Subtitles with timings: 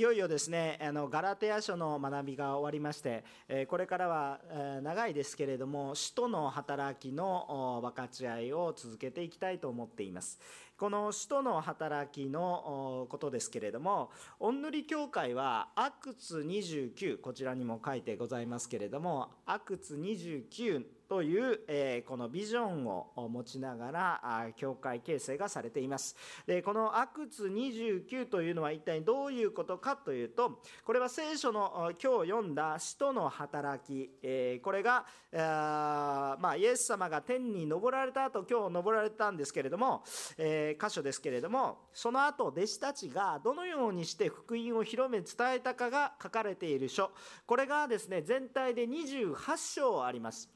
[0.00, 10.40] いよいよですねあのガラテヤ書の学びが終わりまして、えこれからは、え長いですけれども使徒の働きの分かち合いを続けていきたいと思っています。
[10.78, 26.14] この使徒の働きのことですけれども御塗教会はアクツ29こちらにも書いてございますけれどもアクツ29という、えこのビジョンを持ちながら教会形成がされています。
[26.46, 40.04] でこのアクツ29というのは一体どういうことかというとこれは聖書の今日読んだ使徒の働き、えこれがあ、まあ、イエス様が天に昇られた後今日昇られたんですけれども、
[40.38, 47.10] え箇所ですけれどもその後弟子たちがどのようにして福音を広め伝えたかが書かれている書。
[47.46, 50.48] これがですね全体で28章あります。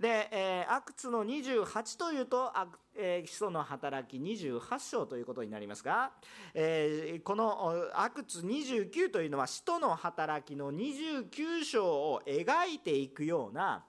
[0.00, 2.50] で、えー、アクツの28というと、
[2.96, 6.12] えー、基礎の働き28章ということになりますが、
[6.54, 13.84] えー、このアクツ29というのは使徒の働きの29章を描いていくような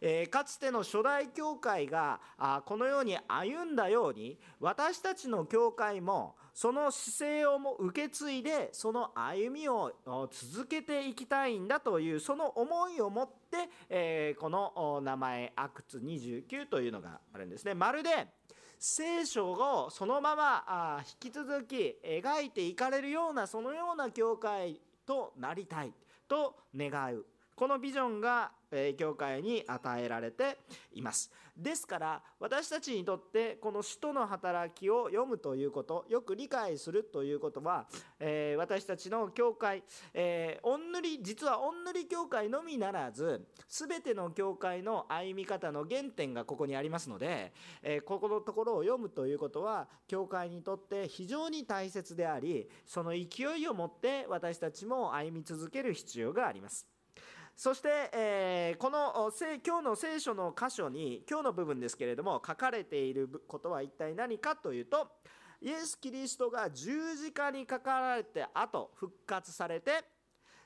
[0.00, 17.74] えー、かつての初代教会があこのように歩んだように私たちの教会もその姿勢をも受け継いでその歩みを続けていきたいんだというその思いを持って、えー、この名前「アクツ29」というのがあるんですね。
[17.74, 18.26] まるで
[18.76, 25.92] 聖書をそのまま引き続き描いていかれるようなそのような教会となりたい
[26.26, 27.24] と願う
[27.58, 28.52] このビジョンが
[28.96, 30.58] 教会に与えられて
[30.92, 37.86] いますですから私たちにとってこの使徒の働きを読むということよく理解するということは、
[38.20, 39.82] えー、私たちの教会、
[40.14, 56.97] えー、おんぬり実はおんぬり教会のみならず全ての教会の歩み方の原点がここにありますので、え、ここのところを読むということは教会にとって非常に大切でありその勢いを持って私たちも歩み続ける必要があります。
[57.58, 59.32] そして、えー、この
[59.66, 65.08] 今日の聖書の箇所に今日の部分ですけれども書かれていることは一体何かというと
[65.60, 69.90] イエス・キリストが十字架にかかられて後復活されて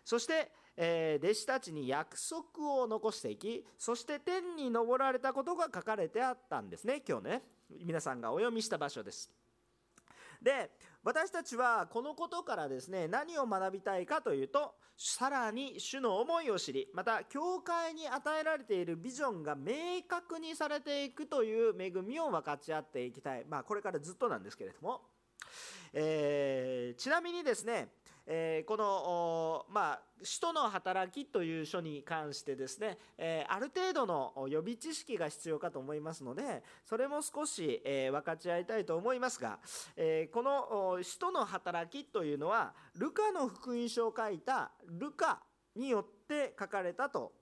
[0.05, 7.43] そして、えー、弟子たちに約束を残していきそして天に昇られたことが書かれてあったんですね今日ね。
[7.87, 9.31] 皆さんがお読みした場所です。
[10.43, 10.71] で
[11.05, 23.45] 私たちはこのことからですね何を学びたいかというとさらに主の思いを知りまた教会に与えられているビジョンが明確にされていくという恵みを分かち合っていきたい。
[23.49, 25.01] まあこれからずっとなんですけれども、
[25.93, 27.89] えー、ちなみにですね
[28.27, 39.59] えー、この、まあ、使徒の働きという書に関してですね、えー、ある程度の予備知識が必要かと思いますのでそれも少し、えー、分かち合いたいと思いますが、
[39.97, 45.41] えこの使徒の働きというのはルカの福音書を書いたルカ
[45.75, 47.33] によって書かれたと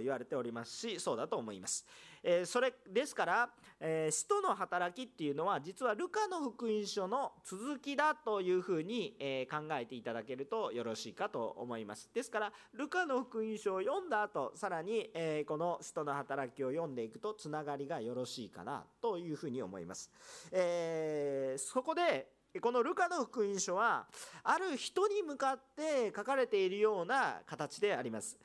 [0.00, 1.86] 言われておりますしそうだと思います。
[2.22, 3.50] えそれですから、
[3.80, 12.10] え使徒の働きっていうのは実はルカの福音書の続きだというふうに、え考えていただけるとよろしいかと思います。
[12.12, 20.10] ですからルカの福音書を読んだ後さらに、えこの使徒の働きを読んでいくとつながりがよろしいかなというふうに思います、
[20.52, 24.08] えー、そこでこのルカの福音書は
[24.42, 28.36] ある人に向かって書かれているような形であります。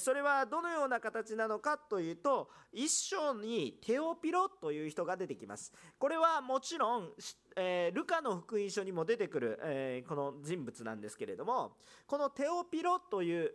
[0.00, 5.72] それはどのような形なのかというと一章にテオピロという人が出てきます。
[5.98, 7.10] これはもちろん
[7.56, 11.72] えー、ルカの福音書にも出てくる、えー、この人物なんですけれども
[12.06, 13.46] このテオピロとい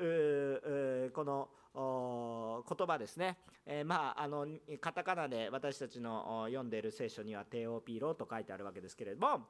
[1.07, 1.49] うこの
[2.67, 4.47] 言葉ですね、えー、まああの
[4.81, 9.47] カタカナで私たちの読んでいる聖書にはテオピロと書いてあるわけですけれども、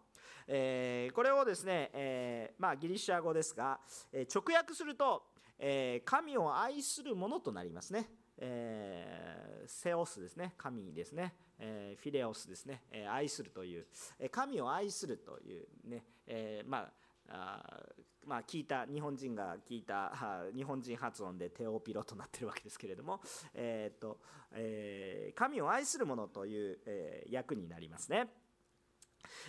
[0.47, 3.79] えー、これをですね、えー、まあ、ギリシャ語ですが、
[4.11, 5.23] え直訳すると、
[5.57, 8.09] え神を愛するものとなりますね。
[8.37, 10.53] えセオスですね。
[10.57, 13.85] 神ですね、えフィレオスですね、え愛するという、
[14.19, 16.91] え神を愛するというね、えまあ
[17.29, 17.79] あ
[18.25, 20.13] まあ、聞いた日本人が聞いた
[20.55, 23.21] 日本人発音でテオピロとなってるわけですけれども、
[23.53, 24.19] えーと
[24.53, 28.27] えー、神を愛する者という、えー、役になりますね。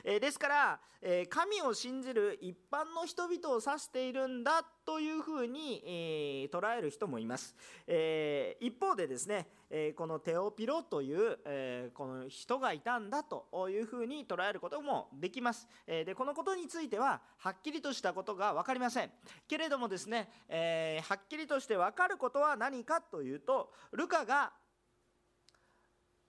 [0.05, 7.55] えー、ですから、えー、神を信じる一般の人々を指しているんだというふうに、えー、捉える人もいます、
[7.87, 19.11] え一方でですね、えこのテオピロという、えこの人がいたんだというふうに捉えることもできます、えでこのことについてははっきりとしたことが分かりません。
[19.47, 24.53] けれどもですね、えはっきりとして分かることは何かというとルカが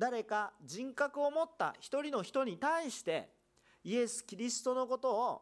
[0.01, 3.30] 誰か人格を持った一人の人に対して
[3.83, 5.42] イエス・キリストのことを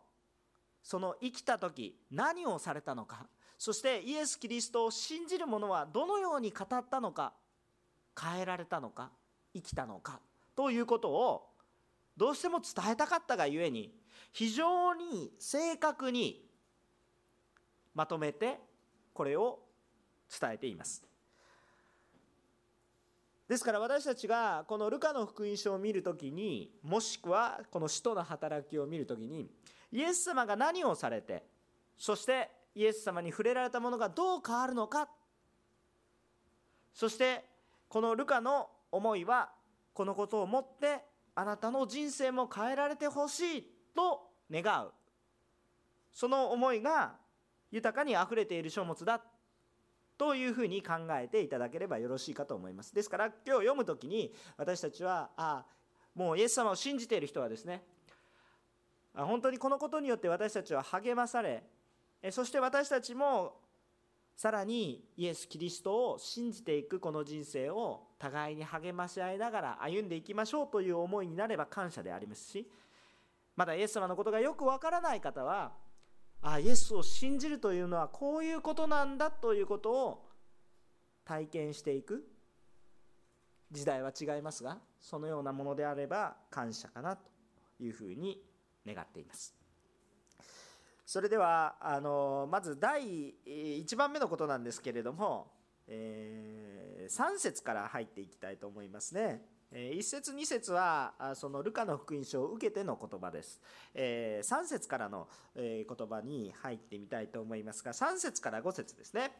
[0.81, 3.27] その生きた時何をされたのか。
[3.57, 7.33] そしてイエス・キリストを信じる者はどのように語ったのか。
[8.19, 9.12] 変えられたのか。
[9.53, 10.19] 生きたのか。
[10.56, 11.50] ということを
[12.15, 13.94] どうしても伝えたかったがゆえに
[14.31, 16.45] 非常に正確に
[17.94, 18.59] まとめて
[19.13, 19.59] これを
[20.39, 21.08] 伝えています。
[23.50, 29.50] ですから私たちがこのルカの福音書を見るときにもしくはこの使徒の働きを見るときに
[29.92, 31.44] イエス様が何をされて
[31.98, 35.10] そしてイエス様に触れられたものがどう変わるのか。
[36.94, 37.44] そして
[37.88, 39.50] このルカの思いは
[39.94, 41.04] このことをもって
[41.34, 44.92] あなたの人生も変えられてほしいと願う。
[46.13, 47.16] その思いが
[47.72, 49.22] 豊かにあふれている書物だ。
[50.19, 52.94] というふうに考えていただければよろしいかと思います。
[52.94, 55.66] ですから今日読む時に私たちはあ
[56.13, 57.83] もうイエス様を信じている人はですね
[59.13, 61.63] 本当にこのことによって私たちは励まされ
[62.31, 63.62] そして私たちも
[64.36, 72.68] さらにイエス・キリストを信じていくこの人生を互いに励まし合いながら歩んでいきましょうという思いになれば感謝でありますし
[73.56, 75.71] まだイエス様のことがよくわからない方は
[76.41, 80.25] あイエスを信じるというのはこういうことなんだということを
[81.25, 82.24] 体験していく
[83.71, 87.30] 時代は違いますがそのようなものであれば感謝かなと
[87.80, 88.41] いうふうに
[88.86, 89.53] 願っています
[91.06, 95.51] それではあのまず第1番目のことなんですけれども、
[95.88, 99.42] えー、3節から入っていきたいと思いますね。
[99.71, 103.62] 1節2節はそのルカの福音書を受けての言葉です。
[103.95, 109.31] 3節からの言葉に入ってみたいと思いますが3節から5節ですね。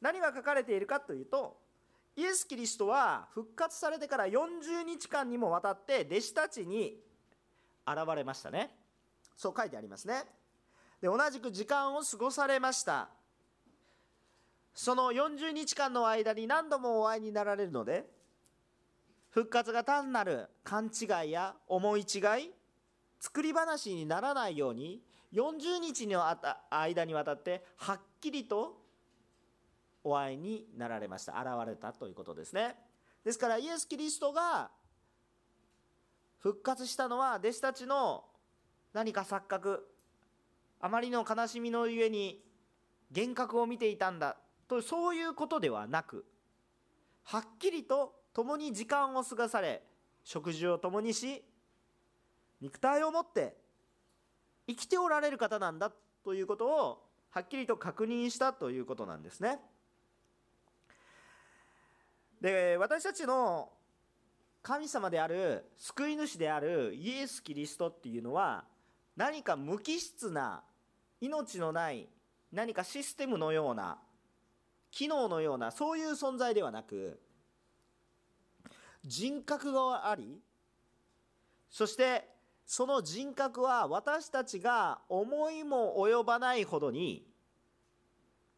[0.00, 1.56] 何が書かれているかというと
[2.16, 6.96] イエス・キリストは復活されてから40日間にもわたって弟子たちに
[7.86, 8.76] 現れましたね。
[9.36, 10.24] そう書いてありますね。
[11.00, 13.08] で同じく時間を過ごされました
[14.72, 18.08] その40日間の間に何度もお会いになられるので
[19.32, 22.52] 復活が単なる勘違いや思い違い
[23.18, 25.00] 作り話にならないように
[25.32, 26.22] 40日の
[26.70, 28.78] 間にわたってはっきりと
[30.04, 31.32] お会いになられました。
[31.32, 32.76] 現れたということですね。
[33.24, 34.70] ですからイエス・キリストが
[36.38, 38.24] 復活したのは弟子たちの
[38.92, 39.88] 何か錯覚
[40.80, 42.44] あまりの悲しみのゆえに
[43.14, 44.36] 幻覚を見ていたんだ
[44.68, 46.26] とそういうことではなく
[47.22, 49.82] はっきりと共に時間を過ごされ
[50.24, 51.42] 食事を共にし
[52.60, 53.56] 肉体を持って
[54.66, 55.92] 生きておられる方なんだ
[56.24, 59.58] ということをはっきりと確認したということなんですね。
[62.40, 63.70] で私たちの
[64.62, 68.64] 神様である救い主であるイエス・キリストっていうのは
[69.16, 70.62] 何か無機質な
[71.20, 72.08] 命のない
[72.52, 73.98] 何かシステムのような
[74.90, 77.18] 機能のようなそういう存在ではなく
[79.04, 80.40] 人格があり？
[81.70, 82.28] そして
[82.66, 87.26] その人格は私たちが思いも及ばないほどに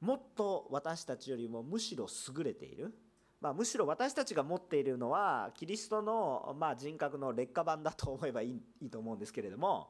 [0.01, 2.07] もっと私たちよりもむしろ
[2.37, 2.93] 優れている、
[3.41, 9.89] まあ、むしろ私たちが持っているのはキリストのま人格の劣化版だと思えばいいと思うんですけれども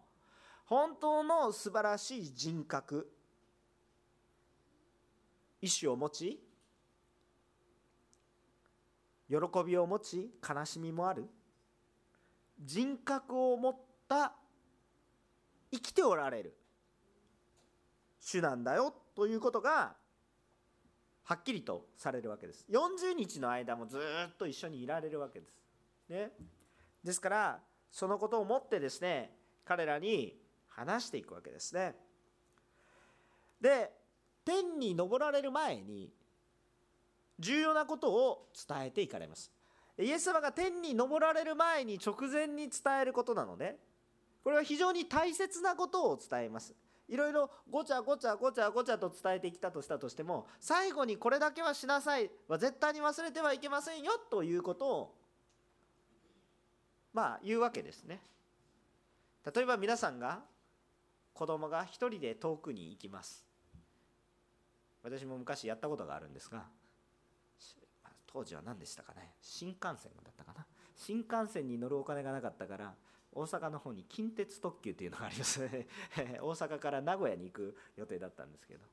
[0.67, 3.11] 本当の素晴らしい人格
[5.61, 6.44] 意志を持ち
[9.41, 11.29] 喜びを持ち悲しみもある。
[12.63, 13.77] 人格を持っ
[14.09, 14.33] た
[15.73, 16.57] 生きておられる。
[18.21, 19.97] 主なんだよということが
[21.25, 22.65] はっきりとされるわけです。
[22.71, 25.59] 40日の間もずっと一緒にいられるわけです、
[26.09, 26.31] ね、
[27.03, 27.61] ですから
[27.91, 30.39] そのことをもってですね彼らに
[30.69, 31.95] 話していくわけですね。
[33.61, 33.91] で
[34.45, 36.11] 天に昇られる前に
[37.39, 39.51] 重要なことを伝えていかれます。
[39.99, 43.79] イエス様が天に昇られる前に直前に伝えることなので
[44.43, 46.75] これは非常に大切なことを伝えます。
[47.07, 55.15] いろいろごちゃごちゃごちゃごちゃと伝えてきたとしたとしても最後にこれだけはしなさいは絶対に忘れてはいけませんよということを
[57.13, 58.21] まあ言うわけですね。
[59.55, 60.41] 例えば皆さんが
[61.35, 63.45] 子供が一人で遠くに行きます
[65.03, 66.65] 私も昔やったことがあるんですが
[68.35, 69.31] 当時は何でしたかね？
[69.41, 70.67] 新幹線だったかな？
[70.97, 72.93] 新幹線に乗るお金がなかったから
[73.31, 75.61] 大阪の方に近鉄特急というのがあります。
[75.61, 75.87] ね
[76.43, 78.85] 大阪から名古屋に行く予定だったんですけど、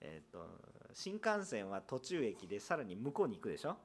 [0.00, 3.78] えーと、と新幹線は途中駅でさらに向こうに行くでしょ？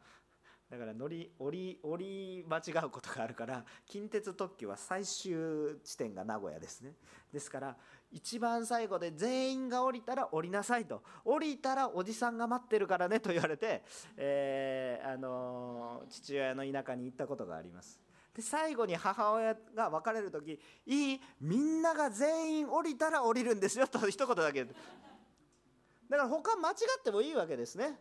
[0.70, 6.96] だから乗り降り降り間違うことがあるから近鉄特急は最終地点が名古屋ですね。
[7.32, 7.78] ですから
[8.14, 11.02] 一番最後で全員が降りたら降りなさいと。
[11.26, 13.84] 降りたらおじさんが待ってるからねと言われて、
[14.16, 18.00] えー、あの父親の田舎に行ったことがあります。
[18.36, 28.00] で最後に母親が別れる時「いいみんなが全員降りたら降りるんですよ」と一言だけだから他間違ってもいいわけですね。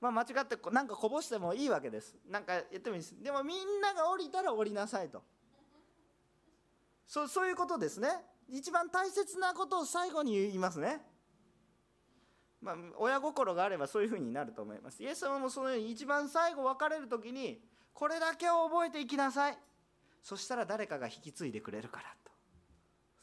[0.00, 2.16] まあ、間違ってなんかこぼしてもいいわけです。
[2.28, 3.22] なんか言ってもいいです。
[3.22, 5.22] でもみんなが降りたら降りなさいと。
[7.06, 8.08] そそういうことですね。
[8.48, 11.00] 一番大切なことを最後に言いますね。
[12.60, 15.02] まあ、親心があればそういうふうになると思います。
[15.02, 17.60] イエス様もそのように一番最後別れる時に
[17.92, 19.58] これだけを覚えていきなさい。
[20.22, 22.32] そしたら誰かが引き継いでくれるからと。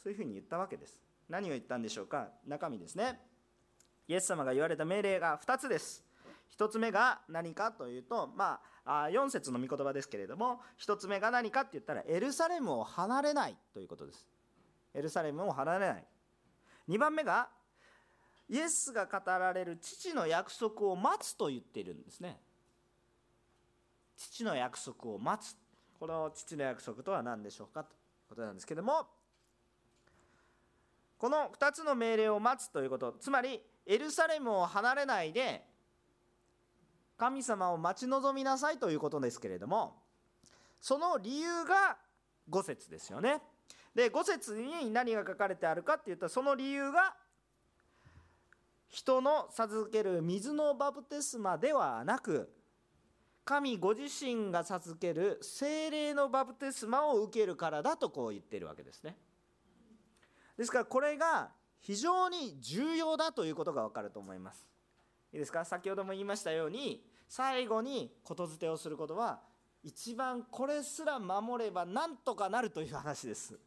[0.01, 1.01] そういうふうに言ったわけです。
[1.29, 2.29] 何を言ったんでしょうか？
[2.45, 3.19] 中身ですね。
[4.07, 6.05] イエス様が言われた命令が2つです。
[6.57, 14.27] 1つ目が何かというと、まあ、4節の御言葉ですけれども1つ目が何かって言ったらエルサレムを離れないということです。
[14.93, 16.05] エルサレムを離れない。
[16.89, 17.49] 2番目が
[18.49, 22.39] イエスが語られる父の約束を待つと言っているんですね。
[24.15, 25.57] 父の約束を待つ。
[25.99, 29.07] この父の約束とは何でしょうかということなんですけども
[31.17, 33.13] この2つの命令を待つということ。
[33.19, 35.63] つまりエルサレムを離れないで
[37.17, 39.95] 神様を待ち望みなさいということですけれども
[40.81, 41.97] その理由が
[42.49, 43.41] 5節ですよね。
[43.93, 47.15] で5節に何が書かれてあるかっていうとその理由が
[48.89, 52.51] 人の授ける水のバプテスマではなく
[53.45, 59.17] 神ご自身が授ける精霊のバプテスマを受けるからだとこう言ってるわけですね。
[60.57, 64.65] ですからこれが非常に重要だということがわかると思います。
[65.33, 65.65] いいですか？
[65.65, 69.41] 先ほども言いましたように最後に言づてをすることは
[69.83, 73.59] 一番これすら守ればなんとかなるという話です。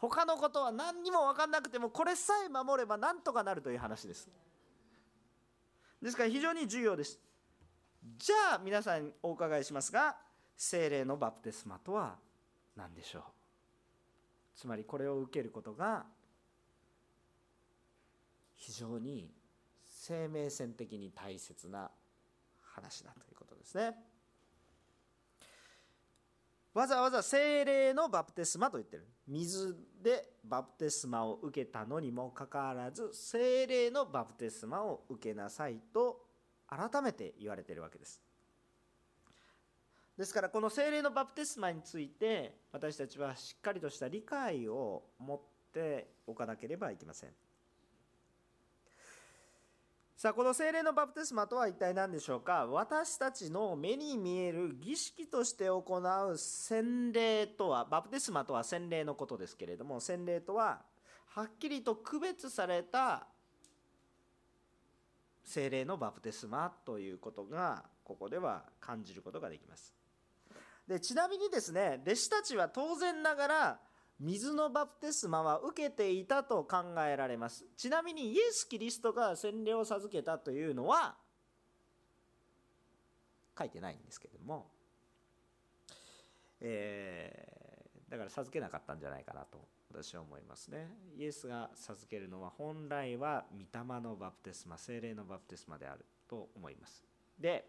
[0.00, 4.28] 他のことは何にも分かんなくてもこれさえ守ればなんとかなるという話です。
[6.00, 7.20] ですから非常に重要です。
[8.16, 10.16] じゃあ皆さんお伺いしますが
[10.56, 12.16] 精霊のバプテスマとは
[12.74, 13.22] 何でしょう？
[14.56, 16.06] つまりこれを受けることが
[18.56, 19.30] 非常に
[19.88, 21.90] 生命線的に大切な
[22.62, 23.94] 話だということですね。
[26.72, 29.06] わざわざ精霊のバプテスマと言ってる。
[29.30, 36.26] 水でバプテスマを受けたのにもかかわらず精霊のバプテスマを受けなさいと
[36.68, 38.20] 改めて言われているわけです。
[40.18, 45.40] ですからこの精霊のバプテスマについて私たちはしっかりとした理解を持っ
[45.72, 47.30] ておかなければいけません。
[50.20, 52.66] さあこの精霊のバプテスマとは一体何でしょうか？
[52.66, 55.82] 私たちの目に見える儀式として行
[56.30, 60.82] う洗礼とはバプテスマとは洗礼のことですけれども洗礼とは
[61.28, 63.28] はっきりと区別された
[65.42, 69.94] 精霊のバプテスマということがここでは感じることができます。
[70.86, 73.78] でちなみにですね弟子たちは当然ながら
[74.20, 77.64] 水のバプテスマは受けていたと考えられます。
[77.74, 81.16] ちなみにイエス・キリストが洗礼を授けたというのは
[83.58, 84.66] 書いてないんですけれども、
[86.60, 89.58] えー、だから授けなかったんじゃないかなと
[89.90, 90.88] 私は思いますね。
[91.16, 97.02] イエスが授けるのは本来は御霊のバプテスマ精霊のバプテスマであると思います。
[97.38, 97.64] で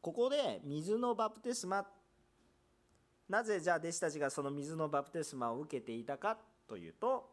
[0.00, 1.84] ここで水のバプテスマ
[3.28, 7.28] なぜじゃあ弟子たちがその水のバプテスマを受けていたかというと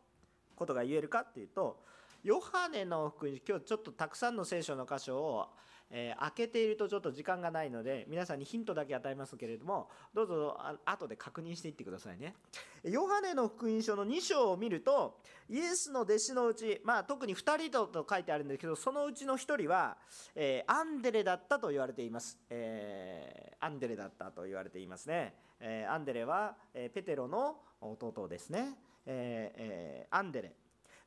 [0.56, 1.84] ことが言えるかっていうと
[2.24, 5.50] ヨハネの福音今日ちょっとたくさんの聖書の箇所を、
[5.90, 12.36] えー、開けているとちょっと時間がないので皆さんにヒントだけ与えますけれどもどうぞ後で確認していってくださいね。
[12.84, 19.98] ヨハネの福音書の2章を見るとイエスの弟子のうち、まあ、特に2人と書いてあるんですけどそのうちの1人は、
[20.36, 25.34] えー、アンデレだったと言われています、えー、アンデレだったと言われていますね。
[25.66, 30.54] えアンデレは、えペテロの弟ですね、ええアンデレ。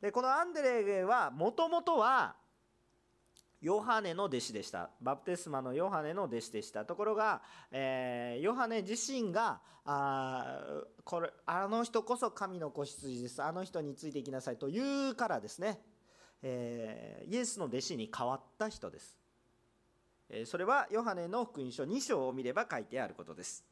[0.00, 2.36] でこのアンデレはもともとは
[3.60, 4.90] ヨハネの弟子でした。
[5.00, 6.84] バプテスマのヨハネの弟子でした。
[6.84, 10.60] ところが、えー、ヨハネ自身があ
[11.04, 13.42] これあの人こそ神の子羊です。
[13.42, 15.80] あの人についていきなさいと言うからですね、
[16.42, 19.16] えー、イエスの弟子に変わった人です、
[20.28, 23.64] えー、それはヨハネの福音書2章を見れば書いてあることです。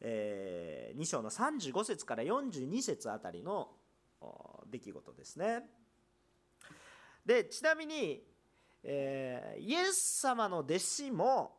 [0.00, 3.70] え、2章の35節から42節あたりの
[4.70, 5.68] 出来事ですね。
[7.26, 8.22] でちなみに、
[8.82, 11.58] えー、イエス様の弟子も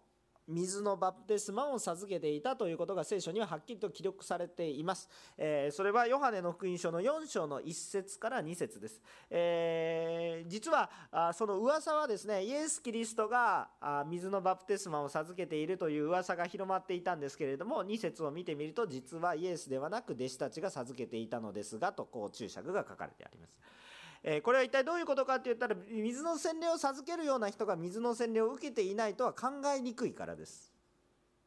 [0.49, 5.07] 水のバプテスマを授けていたということが聖書にははっきりと記録されています。
[5.37, 8.99] えー、それはヨハネの福音書の4章の1節から2節です。
[9.29, 23.78] えー、実はあその噂はですねイエス・キリストがあ水のバプテスマを授けているという噂が広まっていたんですけれども2節を見てみると実はイエスではなく弟子たちが授けていたのですがとこう注釈が書かれてあります。
[24.23, 30.73] えこれは一体どういうことかって言ったら水の洗礼を授けるような人が水の洗礼を受けていないとは考えにくいからです。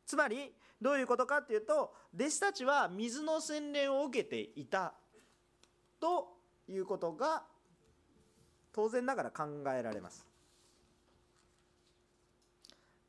[0.06, 4.94] つまりどういうことかっていうと弟子たちは水の洗礼を受けていた
[6.00, 6.36] と
[6.68, 7.44] いうことが
[8.72, 9.44] 当然ながら考
[9.76, 10.26] えられます。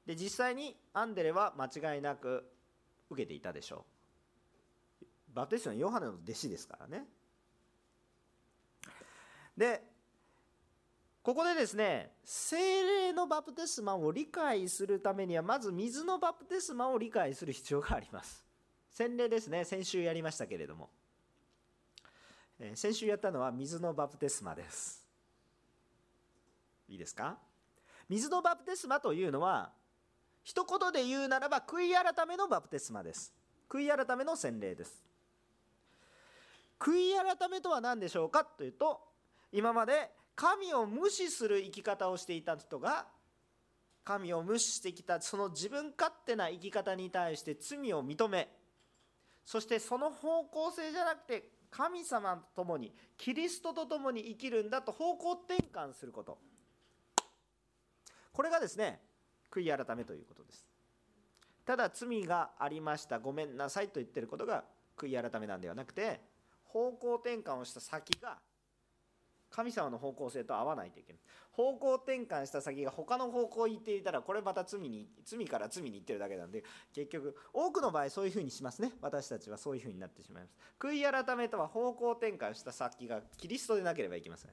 [0.05, 2.43] で実際にアンデレは間違いなく
[3.09, 3.85] 受けていたでしょ
[5.01, 5.05] う。
[5.33, 7.05] バプテストのヨハネの弟子ですからね。
[9.57, 9.83] で
[11.21, 18.43] ここでですね精霊のバプテスマを理解するためにはまず水のバプテスマを理解する必要があります。
[18.91, 19.63] 洗礼ですね。
[19.63, 20.89] 先週やりましたけれども、
[22.59, 25.07] えー、先週やったのは水のバプテスマです。
[26.89, 27.37] いいですか？
[28.09, 29.71] 水のバプテスマというのは
[30.43, 33.33] 一言で言うならば悔い改めのバプテスマです。
[33.69, 35.01] 悔い改めの洗礼です。
[36.77, 39.12] 悔い改めとは何でしょうかというと
[39.53, 43.05] 今まで神を無視する生き方をしていた人が
[44.03, 48.49] 神を無視してきたその自分勝手な生き方に対して罪を認め
[49.45, 56.37] そしてその方向性じゃなくて神様と共にキリストと共に生きるんだと方向転換すること。
[58.31, 58.99] これがですね
[59.51, 60.67] 悔い改めということです。
[61.65, 64.63] ただ罪がありましたごめんなさいと言ってることが
[64.95, 66.21] 悔い改めなんではなくて
[66.65, 68.37] 方向転換をした先が
[69.53, 71.21] 神様の方向性と合わないといけない。
[71.51, 78.91] 方向転換した先が他の方向行っていたらこれまた罪に罪から罪に行ってるだけなんで結局多くの場合そういうふうにしますね。
[78.99, 80.55] 私たちはそういうふうになってしまいます。
[80.79, 84.51] 悔い改めとは方向転換した先がキリストでなければいけません。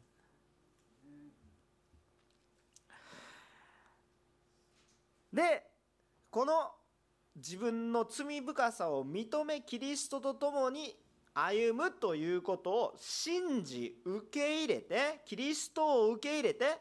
[5.32, 5.66] で
[6.30, 6.72] この
[7.36, 10.94] 自分の罪深さを認めキリストと共に
[11.34, 16.78] 歩むということを信じ受け入れてキリストを受け入れて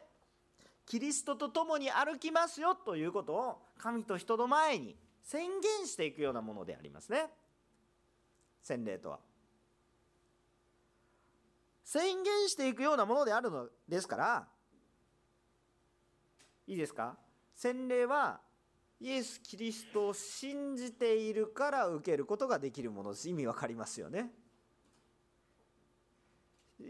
[0.86, 7.30] キリストと共に歩きますよということを神と人の前に宣言していくようなものでありますね。
[8.62, 9.20] 洗礼とは。
[11.84, 14.48] 宣言していくようなものであるのですから
[16.66, 17.16] いいですか？
[17.54, 18.40] 洗礼は
[19.00, 23.28] イエス・キリストを信じているから受けることができるものです。
[23.28, 24.30] 意味わかりますよね。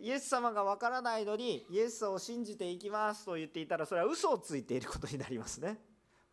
[0.02, 5.78] イエス様がわからないのにイエスを信じていきますと言っていたらそれは嘘をついていることになりますね。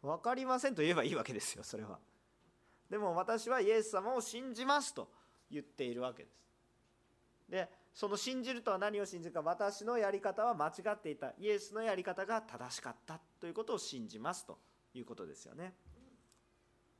[0.01, 1.99] 分かりませんと言えばいいわけですよそれは。
[2.89, 5.09] でも私はイエス様を信じますと
[5.51, 6.37] 言っているわけです。
[7.49, 11.33] でその信じるとは何を信じるか私のやり方は間違っていた。
[11.39, 14.57] イエスのやり方が正しかったということを信じますと
[14.93, 15.73] いうことですよね。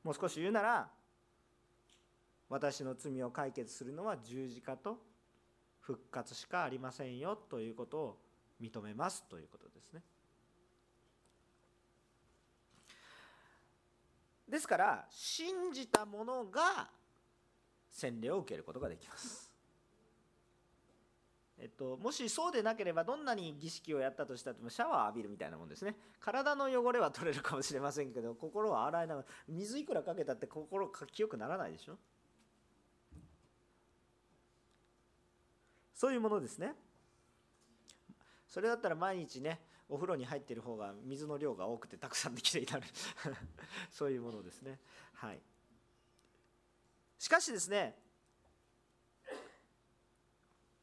[0.03, 0.89] もう少し言うなら
[2.49, 4.97] 私の罪を解決するのは十字架と
[5.87, 8.17] 復活しかありませんよということを
[8.61, 10.01] 認めますということですね。
[14.49, 16.89] ですから信じた者が
[17.89, 19.49] 洗礼を受けることができます。
[21.57, 31.97] えっと、もしそうでなければどんなに儀式をやったとしたってもシャワー浴びるみたいなもんですね体の汚れは取れるかもしれませんけど心は洗いながら水いくらかけたって心清くならないでしょ
[35.97, 36.75] そういうものですね。
[38.47, 42.83] それだったら毎日ねお風呂に入ってる方が水の量が多くてたくさんできていたる
[43.91, 44.79] そういうものですね。
[45.15, 45.41] はい。
[47.17, 47.97] しかしですね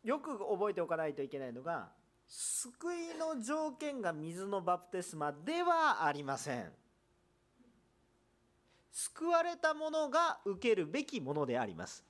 [0.03, 1.93] よく覚えておかないといけないのが
[2.27, 6.73] 救いの条件が水のバプテスマではありません。
[8.91, 12.05] 救われた者が受けるべきものであります。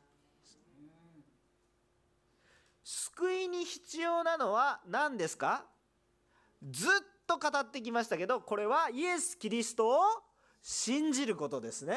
[2.84, 5.64] 救いに必要なのは何ですか？
[6.70, 6.90] ずっ
[7.26, 10.00] と語ってきましたけどこれはイエス・キリストを
[10.62, 11.96] 信じることですね。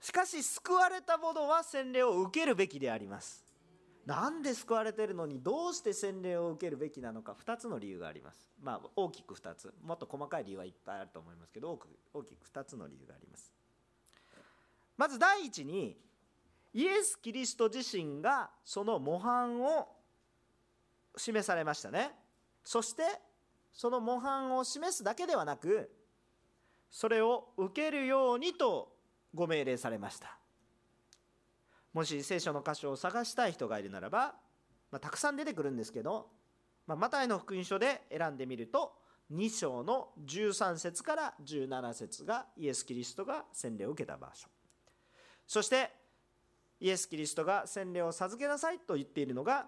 [0.00, 3.44] しかし救われた者は洗礼を受けるべきであります。
[4.04, 8.50] なんで救われてるのにどうして洗礼を受けるべきなのか2つの理由があります。
[8.60, 11.78] まあ大きく2つもっと細かい理由はいっぱいあると思いますけど
[12.12, 13.52] 大きく2つの理由があります。
[15.02, 15.96] まず第一に
[16.72, 19.88] イエス・キリスト自身がその模範を
[21.16, 22.12] 示されましたね。
[22.62, 23.02] そして
[23.72, 25.90] その模範を示すだけではなく
[26.88, 28.92] それを受けるようにと
[29.34, 30.38] ご命令されました。
[31.92, 34.36] もし聖書の箇所を探したい人がいるならば、
[34.92, 36.28] まあ、たくさん出てくるんですけど、
[36.86, 38.92] まあ、マタイの福音書で選んでみると
[39.32, 44.46] 2章の13節から17節がイエス・キリストが洗礼を受けた場所。
[45.52, 45.90] そして
[46.80, 49.66] イエス・キリストが洗礼を授けなさいと言っているのが、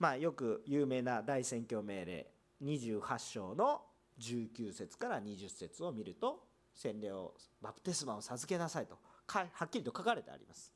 [0.00, 2.26] まあ、よく有名な大宣教命令
[2.60, 3.82] 28章の
[4.18, 6.42] 19節から20節を見ると
[6.74, 8.98] 洗礼をバプテスマを授けなさいと
[9.28, 10.72] はっきりと書かれてあります。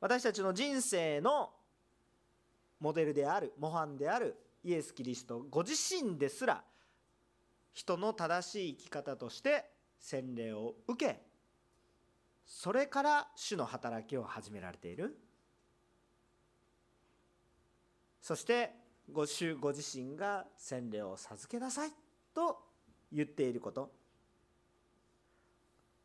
[0.00, 1.50] 私たちの人生の
[2.80, 6.64] モデルである模範であるイエス・キリストご自身ですら
[7.72, 9.66] 人の正しい生き方として
[10.00, 11.31] 洗礼を受け
[12.46, 15.18] それから主の働きを始められている。
[18.20, 18.74] そして
[19.10, 21.90] ご主ご自身が洗礼を授けなさい。
[22.34, 22.58] と
[23.12, 23.90] 言っていること。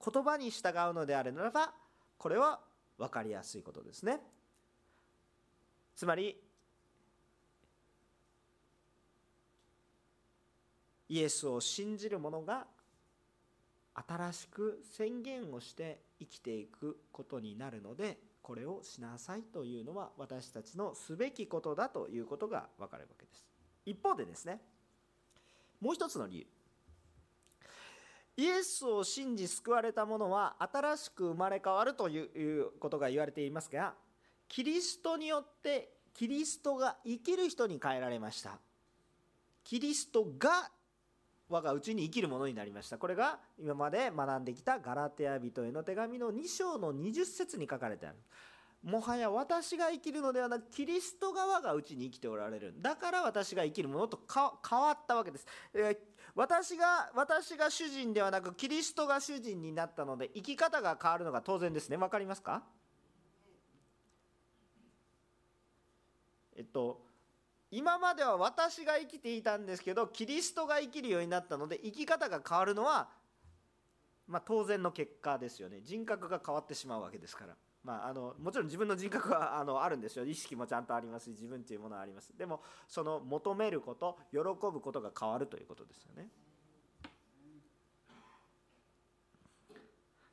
[0.04, 1.74] 言葉に従うのであるならば
[2.18, 2.60] これは
[2.98, 4.20] 分かりやすいことですね。
[5.96, 6.40] つまり
[11.10, 12.68] イエスを信じる者が
[14.08, 23.46] 新しく宣言をして生きていくことになるのでこれをしなさいというのは私たちのすべきことだということが分かるわけです。
[23.86, 24.62] 一方でですね
[25.82, 26.48] もう一つの理由。
[28.38, 32.20] イエスを信じ救われた者は新しく生まれ変わるとい
[32.60, 33.96] うことが言われていますが
[34.48, 38.60] キリストによってキリストが生きる人に変えられました。
[39.64, 40.72] キリストが
[41.50, 42.98] 我がうちに生きるものになりました。
[42.98, 48.18] これが今まで学んできたガラテヤ人への手紙の2章の20節に書かれてある。
[48.84, 52.76] もはや私が生きるのではなくキリスト側がうちに生きておられる。
[52.80, 55.98] だから私が生きるものと変わったわけです、えー、
[56.36, 61.98] 私が私が主人ではなくキリストが主人になったので生き方が変わるのが当然ですね。
[61.98, 62.64] 分かりますか？
[66.56, 67.07] えっと
[67.78, 73.08] 今までは私が生きていたんですけどキリストが生きるようになったので生き方が変わるのは、
[74.28, 75.82] まあ、当然の結果ですよね。
[75.84, 80.26] 人格が変わってしまうわけですから、まあ、あのもちろん自分の人格は あのあるんですよ。
[80.26, 82.36] 意識もちゃんとありますし自分というものはあります。
[82.36, 86.32] でもその求めること喜ぶことが変わるということですよね。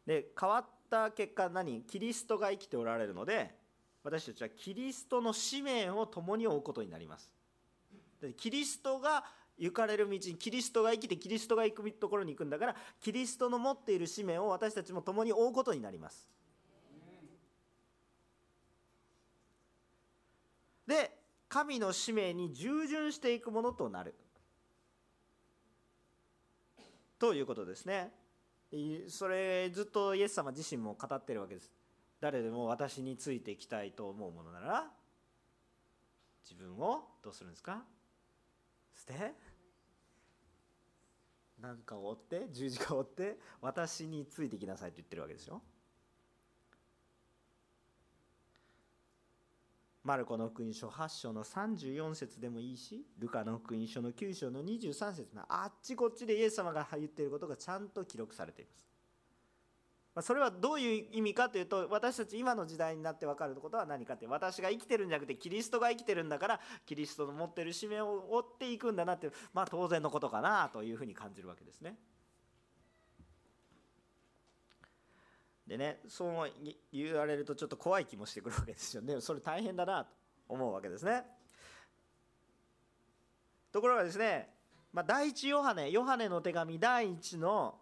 [0.06, 1.82] で変わった結果何？
[1.82, 3.54] キリストが生きておられるので
[4.04, 7.32] 私たちはキリストの使命を共に追うことになります。
[8.36, 9.24] キリストが
[9.58, 16.28] 行かれる道にキリストが生きてキリストが行くところに行くんだからキリストの持っている使命を私たちも共に追うことになります。
[20.86, 21.16] で
[21.48, 24.14] 神の使命に従順していくものとなる。
[27.18, 28.12] ということですね。
[29.08, 31.73] それずっとイエス様自身も語ってるわけです。
[32.24, 34.86] 誰でも私についていきたいと思うものなら
[36.42, 37.82] 自分をどうするんですか？
[38.96, 39.34] 捨て？
[41.60, 45.60] 何かを追って十字架を追って私についてきなさいと言ってるわけですよ。
[50.02, 58.93] マルコの福音書8章の34節でもいいしルカの福音書の9章の23節のあっちこっちでイエス様が言っていることがちゃんと記録されています。
[60.22, 71.96] それはどういう意味かというと私たち今の時代になって分かることは何かって私が生きてるんじゃなくてキリストが生きてるんだからキリストの持ってる使命を追っていくんだなってまあ当然のことかなというふうに感じるわけですね。
[75.66, 76.50] でねそう
[76.92, 80.10] 言われるとちょっと怖い気もしてくるわけですよねそれ大変だなと
[80.46, 81.24] 思うわけですね。
[83.72, 84.48] ところがですね、
[84.92, 87.74] まあ、第一ヨハネヨハネの手紙第1の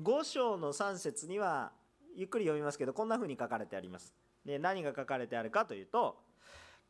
[0.00, 1.72] 5章の3節には
[2.14, 4.14] ゆっくり読みますけどこんな風に書かれてあります。
[4.44, 6.18] で何が書かれてあるかというと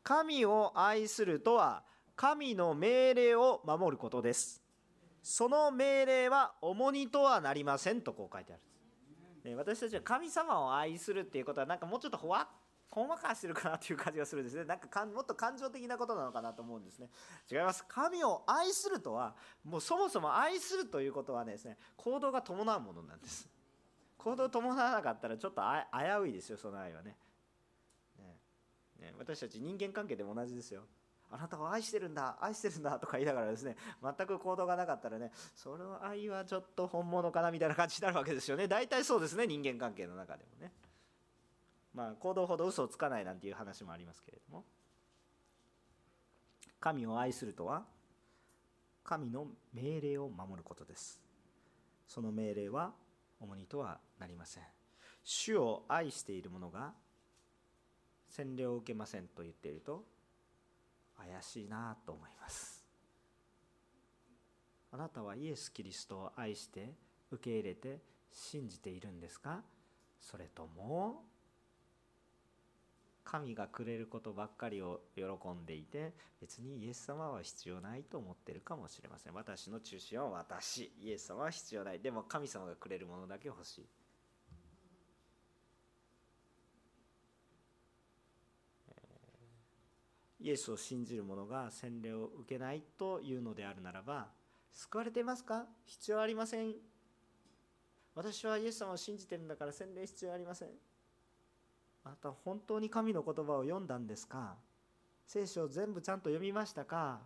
[0.03, 1.83] 神を愛するとは
[2.15, 4.63] 神の命令を守ることです。
[5.23, 9.57] その命令は重荷とはなりませんとこう書いてあるんです。
[9.57, 14.65] 私たちは神様を愛するっていうことはなんかもうちょっとほわっほんわかしてるかなという感じがするんですね。
[14.65, 17.11] なんかもっと感情的なことなのかなと思うんですね。
[17.51, 17.85] 違います。
[17.87, 23.49] 神を愛するとはもうそもそも愛するということはですね行動が伴うものなんです。
[24.17, 27.17] 行動を伴わなかったらちょっと危ういですよその愛はね。
[28.19, 28.39] ね。
[28.99, 29.15] ね。
[29.19, 30.85] 私たち人間関係でも同じですよ。
[31.31, 38.69] あなたを愛してるんだ愛してるんだとか言いながらですね全く行動がなかったらねその愛はちょっと本物かなみたいな感じになるわけですよね。
[38.69, 40.73] 大体そうですね人間関係の中でもね。
[41.97, 44.65] まあ、行動ほど嘘をつかないなんていう話もありますけれども。
[46.79, 47.87] 神を愛するとは
[49.03, 51.23] 神の命令を守ることです。
[52.07, 52.93] その命令は
[53.41, 54.63] 重荷とはなりません。
[55.25, 56.93] 主を愛している者が
[58.29, 60.05] 洗礼を受けませんと言っていると
[61.17, 62.85] 怪しいなと思います。
[64.93, 66.93] あなたはイエス・キリストを愛して
[67.31, 69.63] 受け入れて信じているんですか？
[70.21, 71.25] それとも
[73.29, 79.35] 神がくれることばっかりを喜んでいて別にイエス様は必要ないと思ってるかもしれません。
[79.35, 80.93] 私の中心は私。
[81.03, 81.99] イエス様は必要ない。
[81.99, 83.87] でも神様がくれるものだけ欲しい。
[90.39, 94.29] イエスを信じる者が洗礼を受けないというのであるならば
[94.73, 95.67] 救われていますか？
[95.85, 96.75] 必要ありません。
[98.15, 100.69] 私はイエス様を信じてるんだから洗礼必要ありません。
[102.07, 104.55] あなた本当に神の言葉を読んだんですか？
[105.27, 107.19] 聖書を全部ちゃんと読みましたか？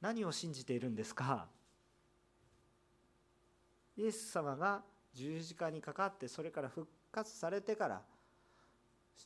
[0.00, 1.48] 何を信じているんですか？
[3.96, 8.00] イエス様が十字架にかかってそれから復活されてから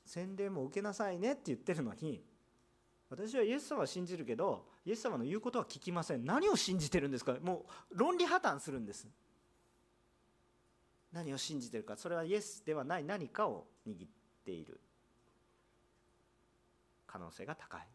[0.07, 2.23] 洗礼も受けなさいねって言ってるのに
[3.11, 6.25] 私はイエス様は信じるけどイエス様の言うことは聞きません。
[6.25, 7.35] 何を信じてるんですか？
[7.43, 9.07] もう論理破綻するんです。
[11.13, 11.99] 何を信じてるか。
[11.99, 14.07] それはイエスではない何かを握って
[14.45, 14.81] ている。
[17.07, 17.87] 可能性が高い。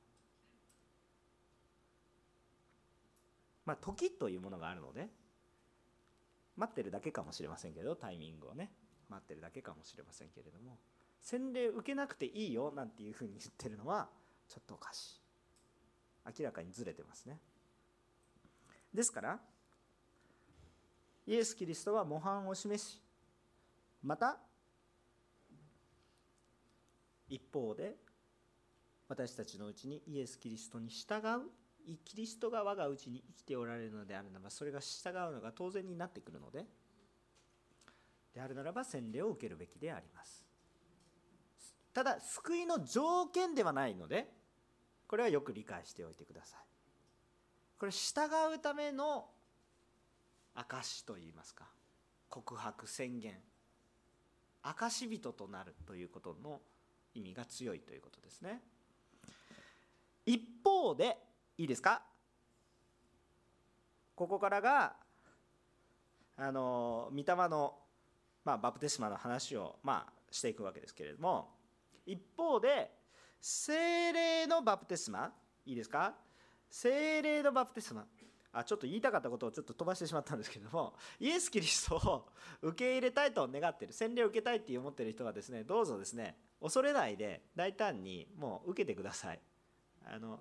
[3.65, 5.07] まあ時というものがあるので
[6.57, 8.71] 待ってるだけかもしれませんけどタイミングをね。
[9.09, 10.77] 待ってるだけかもしれませんけれども。
[11.21, 14.07] 洗礼受けなくていいよなんていうふうに言ってるのは
[14.47, 15.19] ちょっとおかし
[16.27, 16.39] い。
[16.39, 17.39] 明らかにずれてますね。
[18.93, 19.39] ですから
[21.27, 23.01] イエス・キリストは模範を示し
[24.01, 24.39] また
[27.30, 27.96] 一方で
[29.08, 31.42] 私たちのうちにイエス・キリストに従う
[32.06, 36.65] キリストが我がうちに生きておられるのであるならばそれが従うのが当然になってくるので
[38.34, 40.46] であるならば洗礼を受けるべきであります。
[41.94, 44.32] ただ救いの条件ではないので
[45.08, 46.60] これはよく理解しておいてください。
[47.80, 49.26] これ従うための
[50.54, 51.65] 証といいますか
[52.30, 53.39] 告白宣言。
[54.62, 56.62] 証人となるということの
[57.19, 58.62] 意味が強いということですね。
[60.25, 61.17] 一方で
[61.58, 62.01] いいですか？
[64.15, 64.95] ここからが
[66.38, 67.75] あの御霊の、
[68.45, 71.49] まあ、バプテスマの話を、まあ、していくわけですけれども
[72.05, 72.91] 一方で
[73.41, 75.32] 精霊のバプテスマ
[75.65, 76.13] いいですか？
[76.69, 78.05] 精霊のバプテスマ
[78.51, 82.25] あちょっと言いたかったことをちょっと飛ばしてしまったんですけどもイエス・キリストを
[82.62, 89.39] 受け入れたいと願っている洗礼を受けたいって思ってる人はですねどうぞですね恐れないで大胆にもう受けてください。
[90.06, 90.39] あの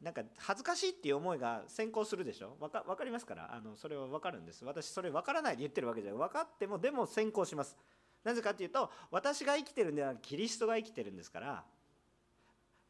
[0.00, 2.56] なんか恥ずかしいっていう思いが先行するでしょ？
[2.60, 3.54] 分か分かりますから？
[3.54, 4.64] あのそれは分かるんです。
[4.64, 6.20] 私それ分からないで言ってるわけじゃない。
[6.20, 7.76] 分かってもでも先行します。
[8.22, 11.64] なぜかっていうと私が生きてるんではキリストが生きてるんですから。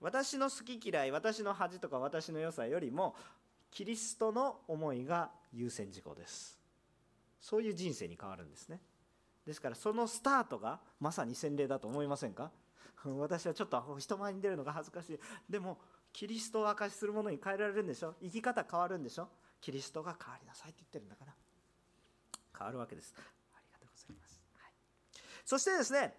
[0.01, 3.15] 私の好き嫌い私の恥とか私の良さよりも
[3.71, 6.59] キリストの思いが優先事項です。
[7.41, 8.81] そういう人生に変わるんですね。
[9.47, 12.51] ですからそのスタートがまさに洗礼だと思いませんか？
[13.19, 15.19] 私はちょっと人前に出るのが恥ずかしい。
[15.49, 15.79] でも
[16.13, 18.15] キリストを証しするものに変えられるんでしょ？
[18.23, 19.29] 生き方変わるんでしょ？
[19.61, 21.35] キリストが変わりなさいって言ってるんだから。
[22.59, 23.15] 変わるわけです。
[23.17, 23.21] あ
[23.63, 24.73] りがとうございます、はい、
[25.45, 26.15] そしてですね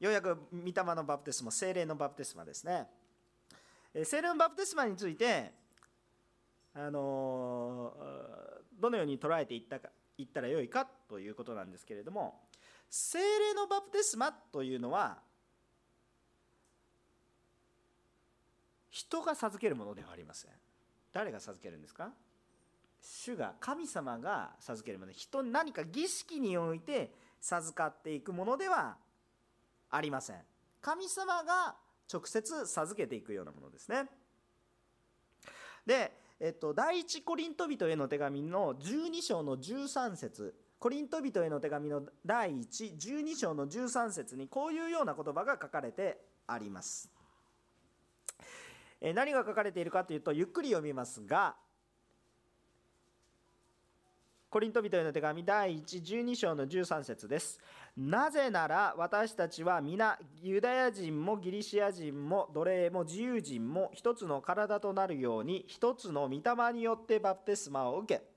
[0.00, 2.86] ようやく御霊のバプテスマ精霊のバプテスマですね。
[4.04, 5.52] 精霊のバプテスマについて
[6.74, 7.94] あの
[8.78, 9.88] どのように捉えていったか
[10.18, 12.40] いったらよいかということなんですけれども
[12.88, 15.18] 精霊のバプテスマというのは
[18.90, 20.50] 人が授けるものではありません。
[21.12, 22.10] 誰が授けるんですか？
[23.00, 25.12] 主が神様が授けるもの。
[25.12, 28.96] 人に何か儀式において授かっていくものでは
[29.90, 30.36] ありません。
[30.80, 31.76] 神様が
[32.12, 34.08] 直接授けていくようなものですね。
[35.84, 40.54] で、えっと、第一コリント人への手紙の12章の13節。
[40.78, 47.10] コリント人への手紙の第112章の13節にこういうような言葉が書かれてあります。
[49.00, 51.54] 何が書かれているかというとゆっくり読みますが
[54.48, 57.60] コリント人への手紙第112章の13節です。
[57.96, 68.35] なぜなら私たちは皆ユダヤ人もギリシア人も奴隷も自由人も一つの体となるように一つの御霊によってバプテスマを受け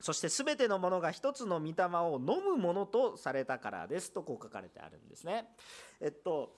[0.00, 5.48] そして全てのものが一つの御霊を飲むものとされたからですとこう書かれてあるんですね。
[6.00, 6.56] えっと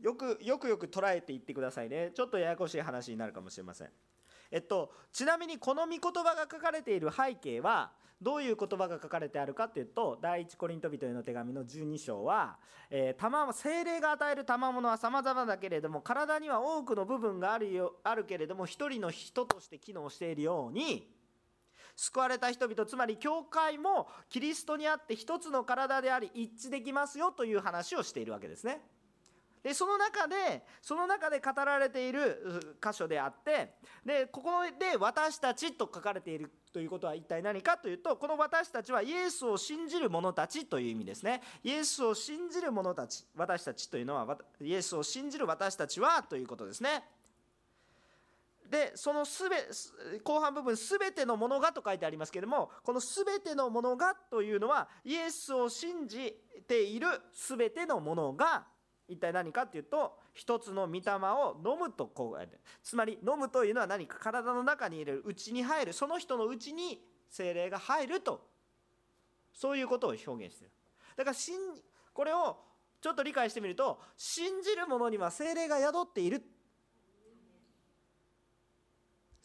[0.00, 3.90] よくよくよく捉えていってくださいねちょっとややこしい話になるかもしれません。
[4.50, 12.56] えっと、ちなみにこの御言葉が書かれている背景はどういう言葉が書かれてあるかというと第一コリント人への手紙の12章は、
[12.90, 21.08] えー、精霊が与える賜物は様々だけれども体には多くの部分があるよあるけれども一人の人として機能しているように
[21.98, 28.80] 救われた人々つまり教会もキリストにあって一つの体であり一致できますよという話をしているわけですね。
[29.64, 33.74] でその中でその中で語られている箇所であって
[34.06, 47.02] でここで「私たち」と書かれているということは一体何かというとこの私たちはイエスを信じる者たちという意味ですねイエスを信じる者たち私たちというのはイエスを信じる私たちはということですね
[48.68, 49.56] でそのすべ
[50.22, 58.66] 後半部分「すべてのものが」と書いてありますけれどもこの「すべてのものが」というのはイエスを信じているすべてのものが
[59.08, 65.92] 一体何かっていうと一つの御霊を飲むとこうつまり飲むというのは何か体の中に入れる内に入る。
[65.92, 68.46] その人の内に精霊が入ると。
[69.54, 70.70] そういうことを表現してる。
[71.16, 71.36] だから
[72.12, 72.56] これを
[73.00, 76.42] ちょっと理解してみると信じる者には精霊が宿っている。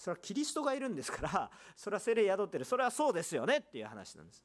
[0.04, 2.66] それはキリストがいるんですから それは精霊宿ってる。
[2.66, 4.44] それはそうですよねっていう話なんです。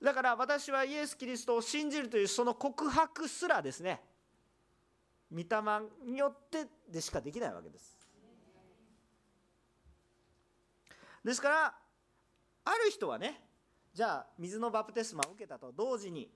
[0.00, 4.00] だから私はイエス・キリストを信じるというその告白すらですね
[5.32, 5.46] 御霊
[6.04, 7.98] によってでしかできないわけです。
[11.24, 11.78] ですから
[12.66, 13.42] ある人はね
[13.92, 16.32] じゃあ水のバプテスマを受けたと同時に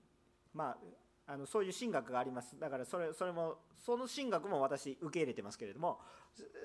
[0.52, 0.78] まあ
[1.26, 2.58] あのそういう神学があります。
[2.58, 6.00] だからそれそれもその神学も私受け入れてますけれども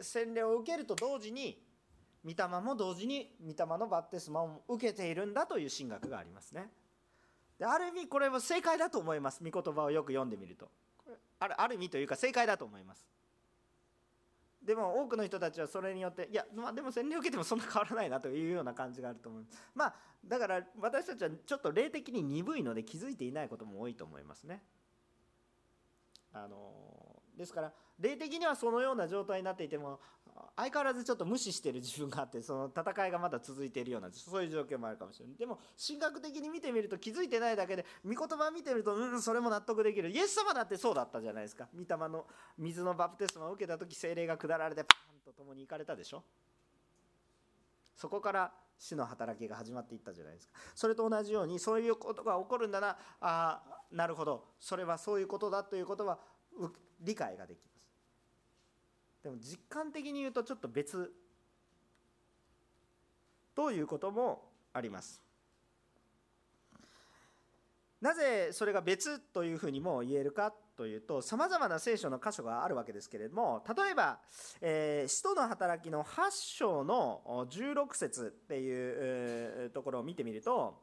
[0.01, 1.61] 洗礼を受けると同時に
[2.25, 6.69] 御霊も同時に御霊のバッテスマを受けているんだという神学がありますね。
[7.57, 9.41] である意味これは正解だと思います。
[9.43, 10.69] 御言葉をよく読んでみると。
[11.39, 13.07] あるある意味というか正解だと思います。
[14.61, 19.57] でも多くの人たちはそれによっていや、まあ、でも洗礼を受けてもそんな変わらないなというような感じがあると思います。
[19.73, 19.95] まあ
[20.25, 24.61] だから私たちはちょっと霊的に鈍いので気づいていないことも多いと思いますね。
[26.33, 29.99] あのですから霊的にはそのような状態になっていても
[30.55, 35.35] 相変わらずちょっと無視してる自分があってその戦いがまだ続いているようなそういう状況もあるかもしれない。
[35.37, 40.09] でも神学的に見てみると気づいてないだけで御言葉見てるとうんそれも納得できる。
[40.09, 41.67] イエス様だってそうだったじゃないですか。
[41.73, 42.25] 御霊の
[42.57, 46.23] 水のバプテスマを受けた時精霊が下られてパンと共に行かれたでしょ。
[47.95, 50.53] そこから死の働きが始まっていったじゃないですか。
[50.73, 52.97] それと同じようにそういうことが起こるんだな。
[53.19, 54.45] あなるほど。
[54.59, 56.19] それはそういうことだということは
[57.01, 57.59] 理解ができ
[59.23, 61.11] でも実感的に言うとちょっと別
[63.55, 65.21] ということもあります。
[68.01, 74.21] なぜそれが別というふうにも言えるかというとさまざまな聖書の箇所があるわけですけれども例えば
[74.61, 80.81] 「えー、使徒の働き」の8章の16節っていうところを見てみると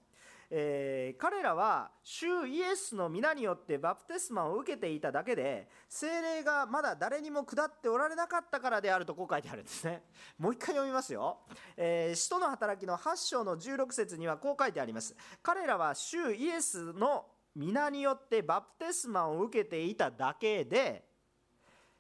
[0.50, 10.04] えー、彼らは主イエスの皆によってバプテスマを受けていただけで精霊がまだ誰にも下っておられなかったからであるとこう書いてあるんですね。
[10.38, 11.40] もう一回読みますよ、
[11.76, 15.16] えー、使徒の働きの8章の16節にはこう書いてあります。
[15.42, 21.09] 彼らは主イエスの皆によってバプテスマを受けていただけで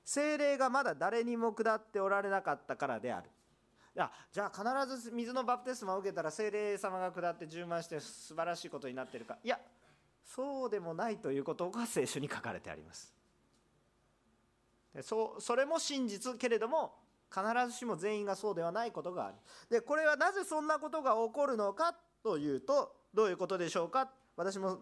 [0.04, 3.30] 精霊がまだ誰にも下っておられなかったからである。
[4.30, 9.38] じゃあ必ず水のバプテスマを受けたら精霊様が下って充満して素晴らしいことになっているか。
[9.42, 9.58] いや
[10.22, 13.14] そうでもないということが聖書に書かれてあります。
[15.00, 16.94] そそれも真実けれども
[17.30, 19.36] 必ずしも全員がそうではないことがある。
[19.70, 24.10] でこれはなぜそんなことが起こるのかというとどういうことでしょうか。
[24.36, 24.80] 私も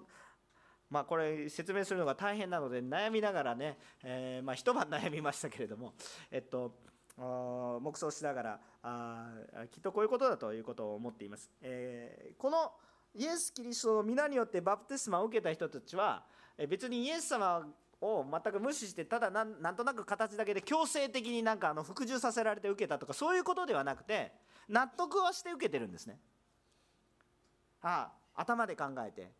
[0.91, 5.95] まあこれ説明するのが大変なので悩みながらね、えー、まあ一晩悩みましたけれども
[6.31, 6.75] えっと
[7.17, 9.31] 黙想しながらあ
[9.71, 12.73] きっとこういうことだということを思っています、えー、この
[13.15, 16.25] イエス・キリストの皆によってバプテスマを受けた人たちは
[16.69, 17.67] 別にイエス様
[18.01, 24.33] を全く無視してただなんとなく形だけで強制的になんかあの服従させられて受けたとかそういうことではなくて
[24.69, 26.19] 納得はして受けてるんですね。
[27.83, 29.31] ああ頭で考えて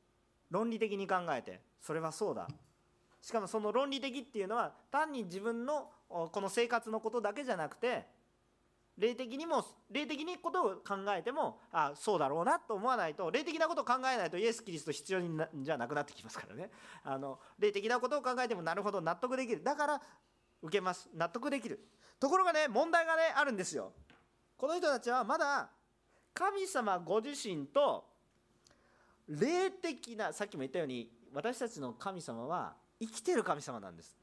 [0.51, 2.49] 論理的に考えてそれはそうだ。
[3.21, 8.07] しかもその論理的っていうのは単に自分のこの生活のことだけじゃなくて
[8.97, 16.71] 霊的にも霊的にことを考えてもあそうだろうなと思わないと霊的なことを考えないとイエス・キリスト必要になじゃなくなってきますからね。
[17.03, 19.63] あの霊的なことを考えてもなるほど納得できる。
[19.65, 20.03] だから
[20.63, 21.09] 受けます。
[21.15, 21.81] 納得できる。
[22.21, 23.93] ところがね問題がねあるんですよ。
[24.57, 25.69] この人たちはまだ
[26.33, 28.05] 神様ご自身と
[29.29, 34.17] 霊的なさっきも言ったように私たちの神様は生きてる神様なんです。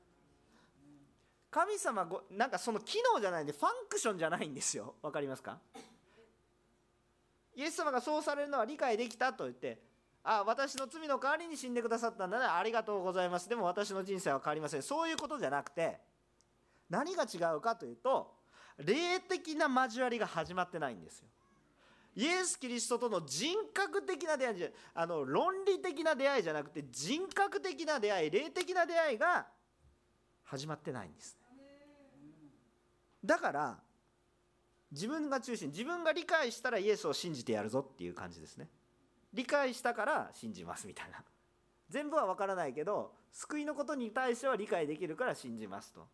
[1.51, 4.95] 神様ごなんかその機能じゃないんでファンクションじゃないんですよ。
[5.01, 5.59] わかりますか？
[7.53, 9.77] イエス様がそうされるのは理解できたと言って
[10.23, 13.49] あ私の罪の代わりに死んでくださったんだねありがとうございます。
[13.49, 14.81] でも私の人生は変わりません。
[14.81, 15.99] そういうことじゃなくて
[16.89, 18.33] 何が違うかというと
[18.77, 21.27] 霊的な交わりが始まってないんですよ。
[22.15, 29.47] イエス・キリストとの人格的な出会いじゃあの論理的な出会いじゃなくて人格的な出会い霊的な出会いが
[30.43, 31.37] 始まってないんです。
[33.23, 33.79] だから
[34.91, 38.69] 自分が中心自分が理解したらイエスを信じてやるぞっていう感じですね。
[39.33, 41.23] 理解したから信じますみたいな。
[41.89, 46.07] 全部は分からないけど救いのことに対しては理解できるから信じますと。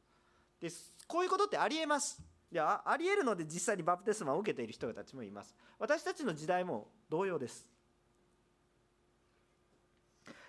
[0.60, 0.70] で
[1.08, 2.22] こういうことってありえます。
[2.52, 5.56] いやありえるので実際にバプテスマを受けている人たちもいます。
[5.80, 7.70] 私たちの時代も同様です。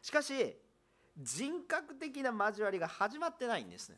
[0.02, 0.56] しかし
[1.18, 3.96] 人格的な交わりが始まってないんですね。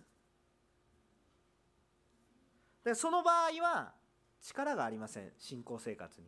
[2.85, 3.93] でその場合は
[4.41, 5.33] 力がありません。
[5.39, 6.27] 信仰生活に。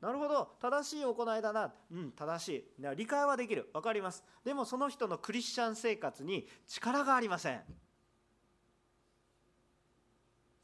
[0.00, 0.56] なるほど。
[0.60, 1.72] 正しい行いだな。
[1.90, 2.64] うん正しい。
[2.96, 3.70] 理解はできる。
[3.72, 4.24] 分かります。
[4.44, 7.62] でもその人のクリスチャン生活に力がありません。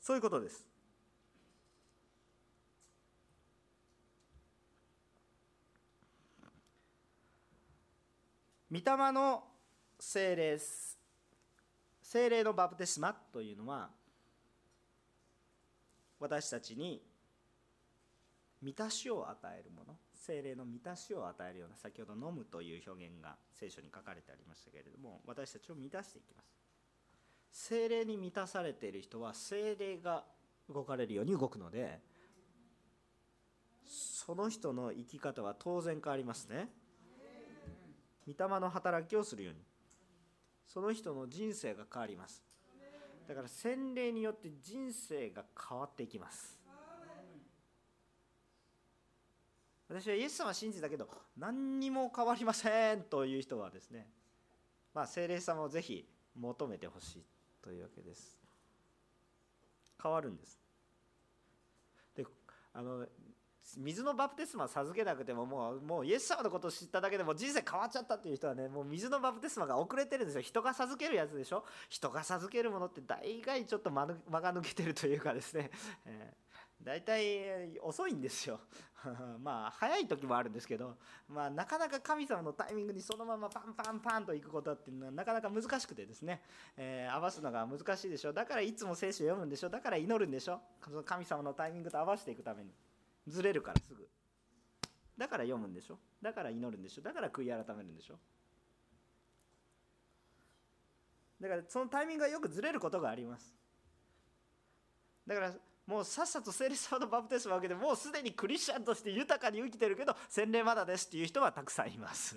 [0.01, 0.67] そういうことです。
[8.71, 9.45] 御霊の
[10.01, 10.59] 聖霊
[12.01, 13.91] 聖霊のバプテスマというのは
[16.23, 17.03] 私たちに
[18.63, 26.47] 満たしを与えるもの精霊の満たしを与えるような先ほど飲むという表現が聖書に書かれてありましたけれども私たちを満たしていきます。
[27.51, 30.25] 精霊に満たされている人は精霊が
[30.73, 31.99] 動かれるように動くので
[33.85, 36.69] その人の生き方は当然変わりますね。
[38.29, 39.61] 御霊の働きをするように。
[40.69, 42.52] その人の人生が変わります。
[43.33, 46.61] だから洗礼によって人生が変わっていきます。
[49.89, 51.09] 私はイエス様信じたけど
[51.39, 54.07] 何にも変わりませんという人はですね
[54.95, 57.25] まあ精霊様をぜひ求めてほしい
[57.63, 58.39] というわけです。
[60.03, 60.61] 変わるんです。
[62.15, 62.27] で
[62.75, 63.07] あの
[63.77, 70.41] 水のバプテスマ授けなくてももうもうイエス様のことを知っただけでも人生変わっちゃったっていう人はねもう水のバプテスマが遅れてるんですよ。
[70.43, 71.65] 人が授けるやつでしょ？
[71.89, 74.07] 人が授けるものって大概ちょっと間
[74.41, 75.71] が抜けてるというかですね、
[76.05, 78.61] えー、大体遅いんですよ。
[79.41, 80.97] まあ早い時もあるんですけど、
[81.29, 86.43] まあ、なかなか神様のタイミングにそのままパンパンパンと行くことっていうのはなかなか難しくてですね、
[86.77, 88.33] えー、合わすのが難しいでしょ？
[88.33, 89.69] だからいつも聖書読むんでしょ？
[89.71, 90.61] だから祈るんでしょ？
[91.05, 92.73] 神様のタイミングと合わせていくために。
[93.29, 94.09] ずれるからすぐ。
[95.19, 95.99] だから読むんでしょ？
[96.21, 97.03] だから祈るんでしょ？
[97.03, 98.19] だから悔い改めるんでしょ？
[101.41, 103.55] だからそのタイミングがよくずれることがあります。
[105.27, 105.53] だから
[105.87, 112.37] もうさっさと聖霊様のバプテスマを受けてもうすでにクリスチャンとして豊かに生きてるけど洗礼まだですっていう人はたくさんいます。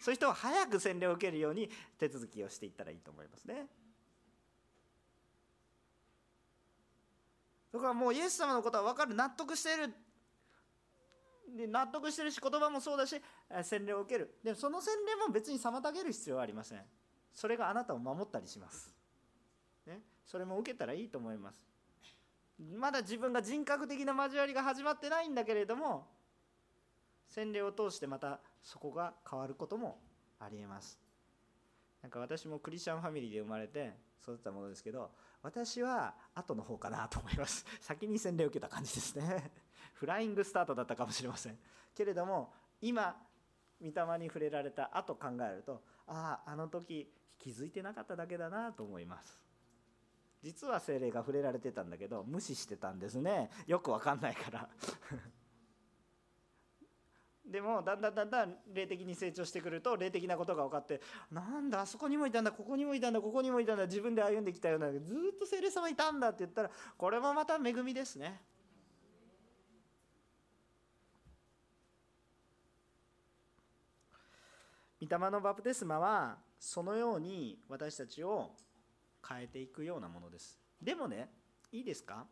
[0.00, 3.66] そういう人は早く洗礼を受けるように手続きをしていったらいいと思いますね。
[7.72, 9.92] だからもうイエス様のことは分かる納得してる。
[11.56, 13.20] で納得してるし言葉もそうだし
[13.62, 14.38] 洗礼を受ける。
[14.42, 16.82] でもその洗礼も別に妨げる必要はありません。
[17.32, 18.94] それがあなたを守ったりします、
[19.86, 21.66] ね、それも受けたらいいと思います。
[22.78, 26.06] まだ自分が人格的な交わりが始まってないんだけれども
[27.26, 29.98] 洗礼を通してまたそこが変わることも
[30.38, 30.98] ありえます。
[32.02, 35.10] なんか私もクリスチャンファミリーで生まれて育ったものですけど
[35.42, 37.64] 私は後の方かなと思います。
[37.80, 39.50] 先に洗礼を受けた感じですね。
[39.94, 41.58] フライングスタートだったかもしれません。
[41.94, 43.20] けれども今
[43.80, 49.42] 御霊に触れられた後考えるとあああの時気づいてなかっただけだなと思います。
[50.42, 53.50] 実は精霊が触れられてたんだけど無視してたんですね。
[53.66, 54.68] よくわかんないから。
[57.44, 65.00] でもだんだんだんだん霊的に成長してくると霊的なことが分かってなんだあそこにもいたんだここにもいたんだここにもいたんだ自分で歩んできたようなずっ
[65.38, 68.40] と聖霊様いたんだって言ったらこれもまた恵みですね。
[75.00, 78.52] 御霊のバプテスマはそのように私たちを
[79.28, 80.60] 変えていくようなものです。
[80.80, 81.28] でもね
[81.72, 82.24] いいですか？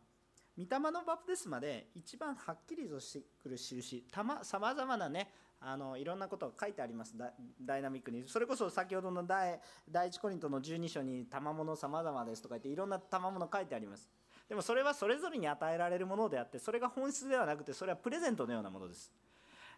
[0.61, 7.15] 御霊のバプテスマで一番はっきりとしてくる印さまざまなねあのいろんなことが書いてあります。
[7.61, 8.23] ダイナミックに。
[8.27, 9.59] それこそ先ほどの第
[9.89, 14.09] 第一コリントの12章に賜物さまざまですとか言っていろんな賜物書いてあります。
[14.49, 19.11] でもそれはそれぞれに与えられるものであってそれが本質ではなくてそれはプレゼントのようなものです。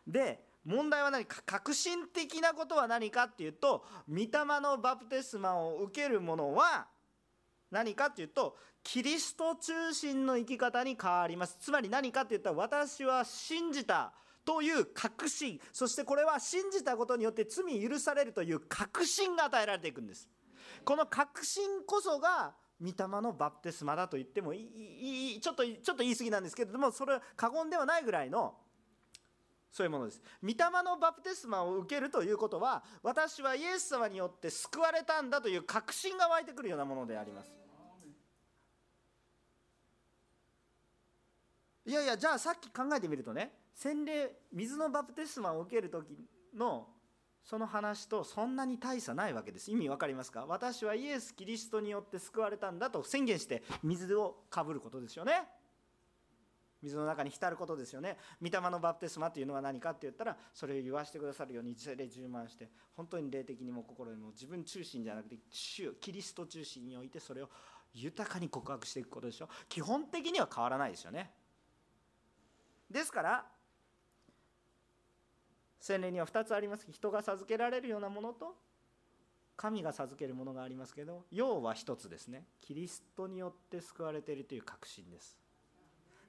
[0.08, 1.42] で問題は何か？
[1.46, 4.28] 革新的なことは何かっていうと御霊
[4.62, 6.88] のバプテスマを受ける者は
[7.74, 11.58] 何かっていうとキリスト中心の生き方に変わります。
[11.60, 14.14] つまり何かって言ったら私は信じた
[14.46, 20.30] という確信そしてこれは信じたことによって罪許されるという確信が与えられていくんです。
[20.86, 28.56] この確信こそが御霊のバプテスマだと言ってもいいちょっとちょっと言い過ぎなんですけれどもそれは過言ではないぐらいの
[29.72, 30.22] そういうものです。
[30.44, 37.63] 御霊のバプテスマを受けるということは私はイエス様によって救われたんだという確信が湧いてくるようなものであります。
[41.86, 46.18] いやいやじゃあさっき考えてみるとね洗礼水のバプテスマを受ける時
[46.58, 46.88] の
[47.44, 49.70] その話とそんなに大差ないわけです。
[49.70, 50.46] 意味わかりますか？
[50.48, 55.44] 私はイエス・キリストによって救われたんだと宣言して水をかぶることですよね。
[56.82, 58.18] 水の中に浸ることですよね。
[58.42, 67.50] 御霊のバプテスマというのは何かって言ったらそれを言わしてくださるように精霊充満して本当に霊的にも心にも自分中心じゃなくて主キリスト中心においてそれを
[67.94, 69.50] 豊かに告白していくことでしょ。
[69.68, 71.32] 基本的には変わらないですよね。
[72.94, 73.46] ですから
[75.80, 76.88] 洗礼には2つあります。
[76.90, 78.56] 人が授けられるようなものと
[79.58, 82.46] 神が授けるものがありますけど要は1つですね。
[82.62, 85.38] キリストによって救われているという確信です。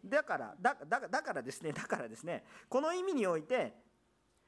[0.04, 0.74] だからだ
[1.22, 3.74] からですねだからですねこの意味において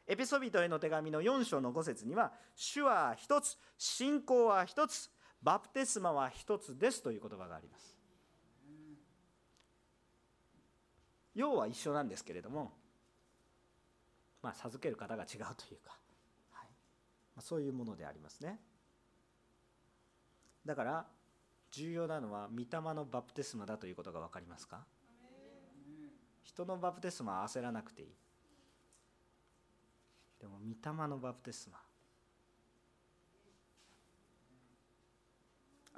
[0.07, 5.11] エピソビトへの手紙の4章の5節には主は一つ信仰は一つ
[5.43, 7.96] バプテスマは一つですという言葉があります。
[11.37, 12.73] 要は一緒なんですけれども
[14.43, 15.97] まあ授ける方が違うというか、
[16.51, 16.69] はい。
[17.37, 18.59] まあ、そういうものでありますね。
[20.65, 21.07] だから
[21.71, 24.85] 重要なのは御霊のバプテスマだということが分かりますか？
[26.43, 28.09] 人のバプテスマは焦らなくていい。
[30.41, 31.79] でも御霊のバプテスマ。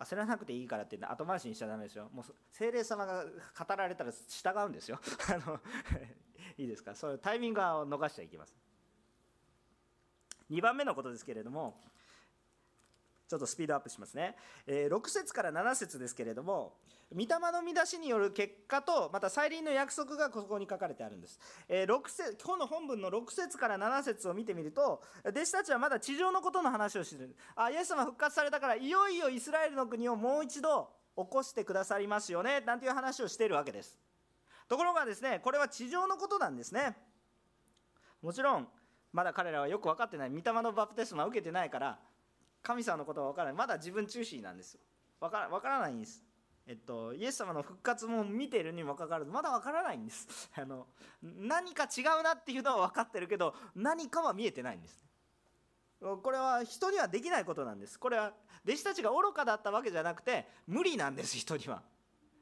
[0.00, 2.08] 焦らなくていいからって後回しにしちゃだめですよ。
[2.12, 5.00] もう精霊様が語られたら従うんですよ。
[5.34, 5.60] あの
[6.56, 6.94] いいですか？
[6.94, 8.58] そういうタイミングは逃しちゃいけません。
[10.50, 11.82] 2番目のことですけれども
[13.28, 14.34] ちょっとスピードアップしますね、
[14.66, 16.72] えー、6節から7節ですけれども
[17.12, 27.36] 御霊の見出しによる結果とまた再臨の約束がここに書かれてあるんです、えー、6節今日の本文の6節から7節を見てみると弟子たちはまだ地上のことの話をしている。
[27.54, 33.98] あイエス様復活されたからいよいよイスラエルの国をもう一度起こしてくださりますよねなんていう話をしているわけです。
[34.68, 36.96] ところがですねこれは地上のことなんですね。
[38.22, 38.68] もちろん
[39.12, 41.98] まだ彼らはよく分かってない御霊のバプテスマを受けてないから
[42.62, 43.54] 神様のことは分からない。
[43.56, 44.80] まだ自分中心なんですよ。
[45.20, 46.22] 分から分からないんです。
[46.66, 50.50] えっと、イエス様の復活も見てるにもかかわらずまだ分からないんです。
[50.54, 50.86] あの
[51.22, 55.00] 何か違うなっていうのは分かってるけど何かは見えてないんです
[56.00, 57.98] これは人にはできないことなんです。
[57.98, 58.34] これは
[58.64, 61.82] 弟子たちが愚かだったわけじゃなくて無理なんです人には。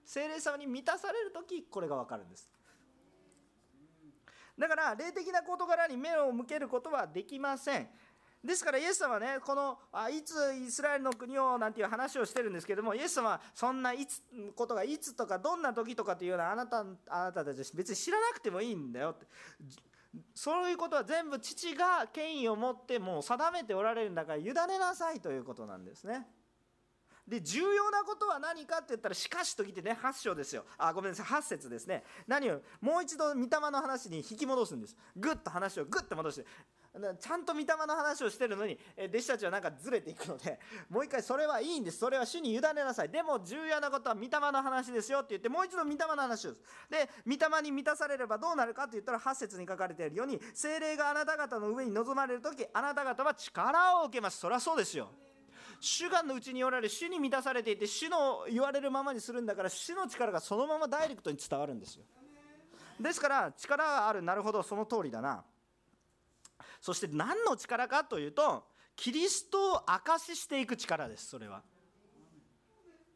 [0.04, 2.52] 精霊様に満たされる時これが分かるんです。
[4.58, 7.88] だから霊的な事柄に目を向けることはできません。
[8.46, 14.22] ですからイエス様はねこのあいつイスラエルの国をなんていう話をしてるんですけどもイエス様はそんないつ
[14.54, 19.26] ことがいつとかどんな時とかっていうのはあなたあなたたち別に知らなくてもいいんだよって。
[20.34, 26.26] そういうことは全部父が権威を持ってもう定めておられるんだから委ねなさいということなんですね。
[27.28, 30.64] で重要なことは何かって言ったらしかしときてね8章ですよ。
[30.78, 32.04] あごめんなさい8節ですね。
[32.26, 32.60] 何を？
[32.80, 34.96] もう一度御霊の話に引き戻すんです。
[35.16, 36.46] ぐっと話をぐっと戻して。
[37.18, 38.78] ちゃんと御霊の話をしてるのに
[39.08, 41.98] 弟子たちはなんかずれていくので もう一回それはいいんです。
[41.98, 43.08] それは主に委ねなさい。
[43.08, 54.38] でも重要なことは御霊の話ですよって言ってもう一度御霊の話をすで御霊に満たされればどうなるかって言ったら8節に書かれているように精霊があなた方の上に臨まれる時あなた方は力を受けます。
[54.38, 55.10] そりゃそうですよ。
[55.80, 62.04] 主がのうちにおられ主に満たされていて主の言われるままにするんだから主の力がそのままダイレクトに伝わるんですよ。
[62.98, 65.44] ですから力があるなるほどその通りだな。
[66.86, 68.62] そして何の力かというと
[68.94, 71.60] キリストを証ししていく力ですそれは。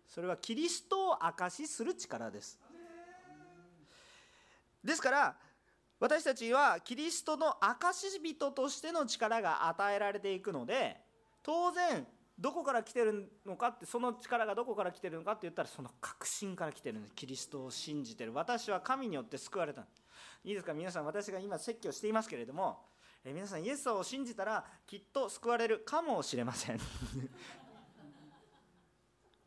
[0.08, 2.58] それはキリストを証しする力です。
[4.82, 5.36] ですから
[6.00, 10.96] 私たちはキリストの証し人としての力が与えられていくので
[11.40, 12.04] 当然
[12.36, 17.14] どこから来てるのかってその力がどこから来てるのかって言ったらその確信から来てるんです。
[17.14, 18.34] キリストを信じてる。
[18.34, 19.82] 私は神によって救われた。
[20.42, 20.74] いいですか？
[20.74, 22.89] 皆さん私が今説教していますけれども
[23.24, 26.78] え皆さんイエスを信じたらきっと救われるかもしれません。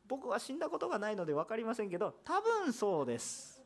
[0.08, 3.64] 僕は死んだことがないので分かりませんけど多分そうです。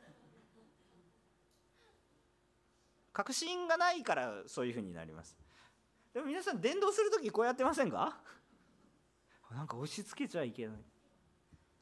[3.11, 5.37] 確信がないからそういうふうになります。
[6.13, 8.21] でも皆さん伝道する時こうやってませんか？
[9.51, 10.77] なんか押し付けちゃいけない。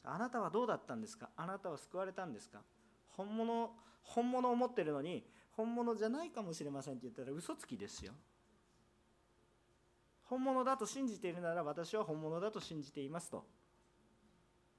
[0.03, 1.29] あなたはどうだったんですか？
[1.35, 2.63] あなたは救われたんですか？
[3.09, 8.13] 本物本物を持ってるのに本物じゃないかもしれませんって言ったら嘘つきですよ。
[10.23, 13.45] 本物だと信じているなら私は本物だと信じていますと。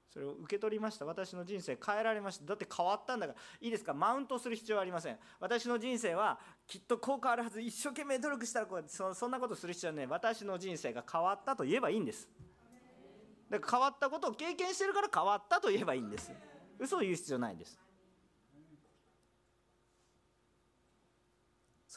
[0.09, 1.05] それを受け取りました。
[1.05, 2.45] 私の人生変えられました。
[2.45, 3.39] だって変わったんだから。
[3.61, 3.93] いいですか？
[3.93, 5.17] マウントする必要はありません。
[5.39, 7.61] 私の人生はきっとこう変わるはず。
[7.61, 12.29] 一生懸命努力したらこうそそんなことする必要はね私の人生が変わったと言えばいいんです。
[13.49, 16.31] だから変わったことを経験してるから変わったと言えばいいんです。
[16.79, 17.79] 嘘を言う必要ないんです。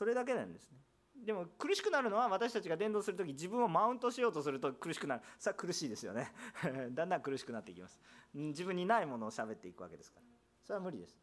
[0.01, 0.79] それだけなんですね。
[1.27, 5.23] でも苦しくなるのは私たちが伝道する時自分をマウントしようとすると苦しくなる。
[5.39, 6.33] さあ苦しいですよね。
[6.97, 8.01] だんだん苦しくなっていきます。
[8.33, 10.27] 自分にないものを喋っていくわけですから。
[10.63, 11.21] それは無理です。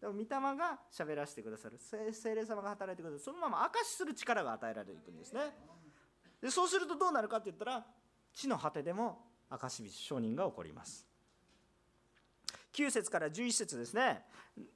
[0.00, 1.76] でも御霊が喋らせてくださる。
[1.78, 3.18] 精霊様が働いてくださる。
[3.18, 5.52] そのまま証しする力が与えられていくんですね。
[6.40, 7.84] でそうするとどうなるかって言ったら
[8.32, 11.09] 地の果てでも証し承認が起こります。
[12.72, 14.24] 9節から11節ですね。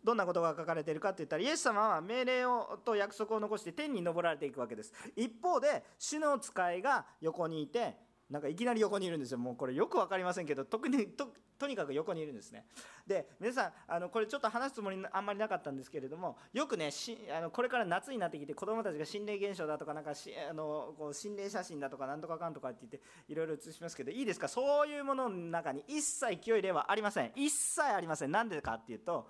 [0.03, 4.93] どんなことが書かれているかといったらイエス様は命令をと約束を残して天に昇られていくわけです。
[5.17, 7.97] 一方で主の使いが横にいて
[8.31, 9.39] なんかいきなり横にいるんですよ。
[9.39, 12.67] もうこれよく分かりませんけど特にととにかく横にいるんですね。
[13.07, 24.49] で皆さんあのこれちょっと話すつもりあんまりなかったんですけれどもよくねしあのこれから夏になってきて子どもたちが心霊現象だとかなんかしあのこう心霊写真だとかなんとかかんとかって言っていろいろ写しますけどいいですか？
[24.49, 27.33] そういうものの中に一切清い霊はありません。
[27.37, 28.31] 一切ありません。
[28.31, 29.29] なんでかっていうと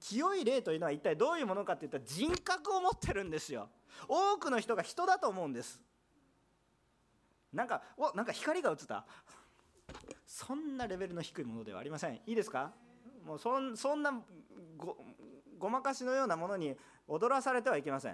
[0.00, 3.68] 清い霊というのは一体どういうものかっていったら人格を持ってるんですよ。
[4.08, 5.80] 多くの人が人だと思うんです。
[7.56, 9.04] なんかおなんか光が映った。
[10.26, 12.14] そんなレベルの低いものではありません。
[12.14, 12.72] いいですか？
[13.24, 14.12] もうそんそんな
[14.76, 14.96] ご
[15.58, 16.76] ごまかしのようなものに
[17.08, 18.12] 踊らされてはいけません。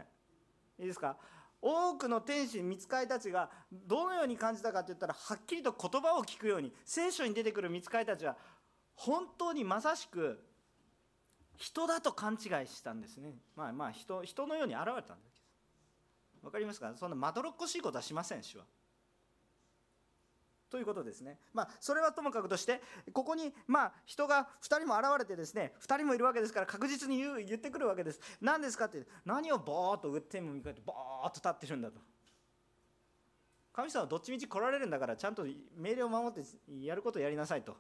[0.78, 1.16] いいですか？
[1.60, 8.36] 多くの天使見つかりたちがどのように感じたかって言ったらはっきりと言葉を聞くように聖書に出てくる見つかりたちは
[8.94, 10.44] 本当にまさしく
[11.56, 13.34] 人だと勘違いしたんですね。
[13.56, 15.42] まあまあ人人のように現れたんです。
[16.42, 16.92] 分かりますか？
[16.96, 18.64] そんなまどろっこしいことはしません主は。
[20.72, 21.36] ということですね。
[21.52, 22.80] まあ、それはともかくとして、
[23.12, 28.20] ここに、まあ、人が2人も現れてですね、2人もいるわけですから、確実に言う言ってくるわけです。
[28.40, 32.00] 何ですかって、何をぼーっと天も見返って、ぼーっと立ってるんだと。
[33.74, 35.44] 神様はどっちみち来られるんだから、ちゃんと
[35.76, 36.42] 命令を守って
[36.82, 37.76] やることをやりなさいと。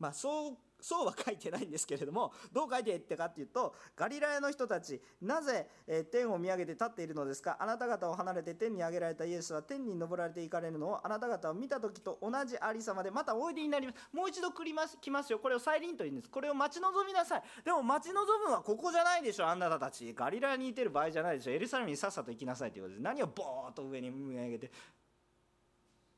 [0.00, 7.56] まあ、そうそうは書いてないんですけれどもどう書いていったかっていうとガリラヤの人たちなぜ、え天を見上げて立っているのですか？
[7.58, 13.98] あなた方を離れて天に上げられたイエスは天に昇られていかれるのをあなた方を見た時と同じありさまでまたおいでになります。
[14.12, 15.38] もう一度来ります来ますよ。
[15.38, 16.30] これを再臨というんです。
[16.30, 17.42] これを待ち望みなさい。
[17.64, 20.14] でも待ち望むのはここじゃないでしょあなたたち。
[20.14, 21.52] ガリラヤにいてる場合じゃないでしょ。
[21.52, 23.02] エルサレムにさっさと行きなさいということです。
[23.02, 24.70] 何をボーっと上に見上げて。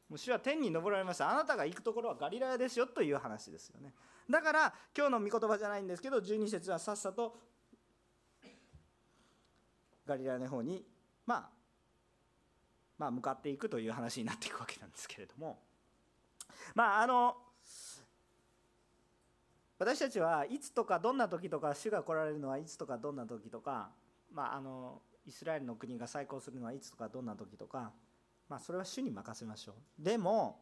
[0.08, 1.30] もう主は天に昇られました。
[1.30, 3.92] あなたが行くところはガリラヤですよという話ですよね。
[4.30, 7.36] だから今日の御言葉じゃないんですけど12節はさっさと
[10.06, 10.84] ガリラヤの方に、
[11.26, 11.48] まあ、
[12.98, 15.58] まあ向かっていくという話になっていくわけなんですけれども。
[16.74, 17.36] まああの
[19.78, 23.90] 私たちはいつとかどんな時とか主が来られるのはいつとかどんな時とか、
[24.32, 27.92] まあ、あのイスラエルの国が再興するのはいつとかどんな時とか、
[28.48, 30.02] まあ、それは主に任せましょう。
[30.02, 30.58] でも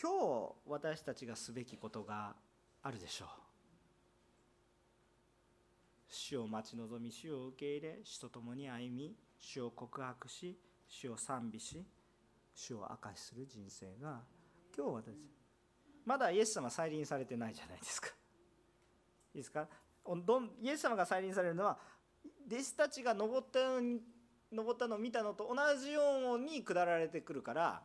[0.00, 2.34] 今日私たちがすべきことが
[2.82, 3.28] あるでしょう。
[6.08, 10.58] 主を待ち望み主を受け入れ主と共に歩み主を告白し
[10.88, 11.84] 主を賛美し
[12.54, 14.20] 主を明かしする人生が
[14.76, 15.14] 今日私
[16.04, 18.08] まだイエス様再臨されてないじゃないですか。
[19.34, 19.66] いいですか？
[20.60, 21.78] イエス様が再臨されるのは
[22.46, 23.60] 弟子たちが登った
[24.52, 27.82] 登ったのを見たのと同じように下られてくるから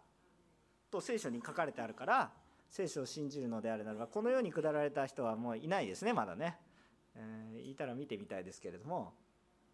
[0.91, 2.31] と聖書に書かれてあるから
[2.70, 6.57] 聖書を信じるのであるならばこのように下られた人はもういないですねまだね、
[7.15, 9.13] えー、いたら見てみたいですけれども。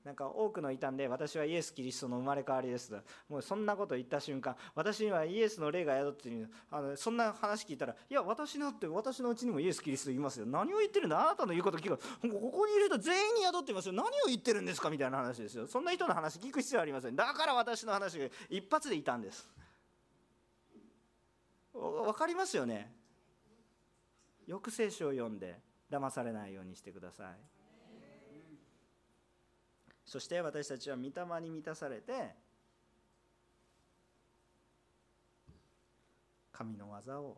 [0.04, 2.94] なんか多くの異端で私はイエス・キリストの生まれ変わりです
[3.30, 10.46] もうそんなこと言った瞬間私にはイエスの霊が宿っているあのそんな話聞いたらいや私だって私のうちにもイエス・キリストいますよ。
[10.46, 12.02] 何を言ってるんだあなたの言うこと聞くこ
[12.52, 13.94] こにいる人全員に宿ってますよ。
[13.94, 15.68] 何を言ってるんですかみたいな話ですよ。
[15.68, 17.16] そんな人の話聞く必要はありません。
[17.16, 19.48] だから私の話が一発でいたんです。
[21.74, 22.94] 分かりますよね。
[24.46, 25.60] よく聖書を読んで
[25.92, 27.38] 騙されないようにしてください。
[30.06, 31.10] そして私たちは御霊
[31.42, 32.36] に満たされて
[36.52, 37.38] 神の技を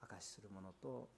[0.00, 1.08] 証しするものと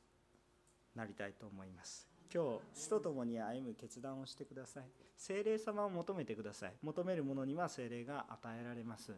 [0.97, 2.09] なりたいと思います。
[2.33, 2.45] 今
[2.75, 4.85] 日死と共に歩む決断をしてください。
[5.17, 6.75] 精霊様を求めてください。
[6.83, 9.13] 求める者には精霊が与えられます。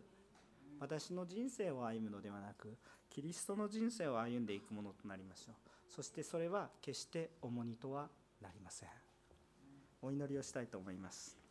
[0.81, 2.77] 私の人生を歩むのではなく
[3.13, 5.55] キリストの人生を歩んでいくものとなりましょう。
[5.87, 8.09] そしてそれは決して重荷とは
[8.41, 8.89] なりません。
[10.01, 11.42] お祈りをしたいと思います。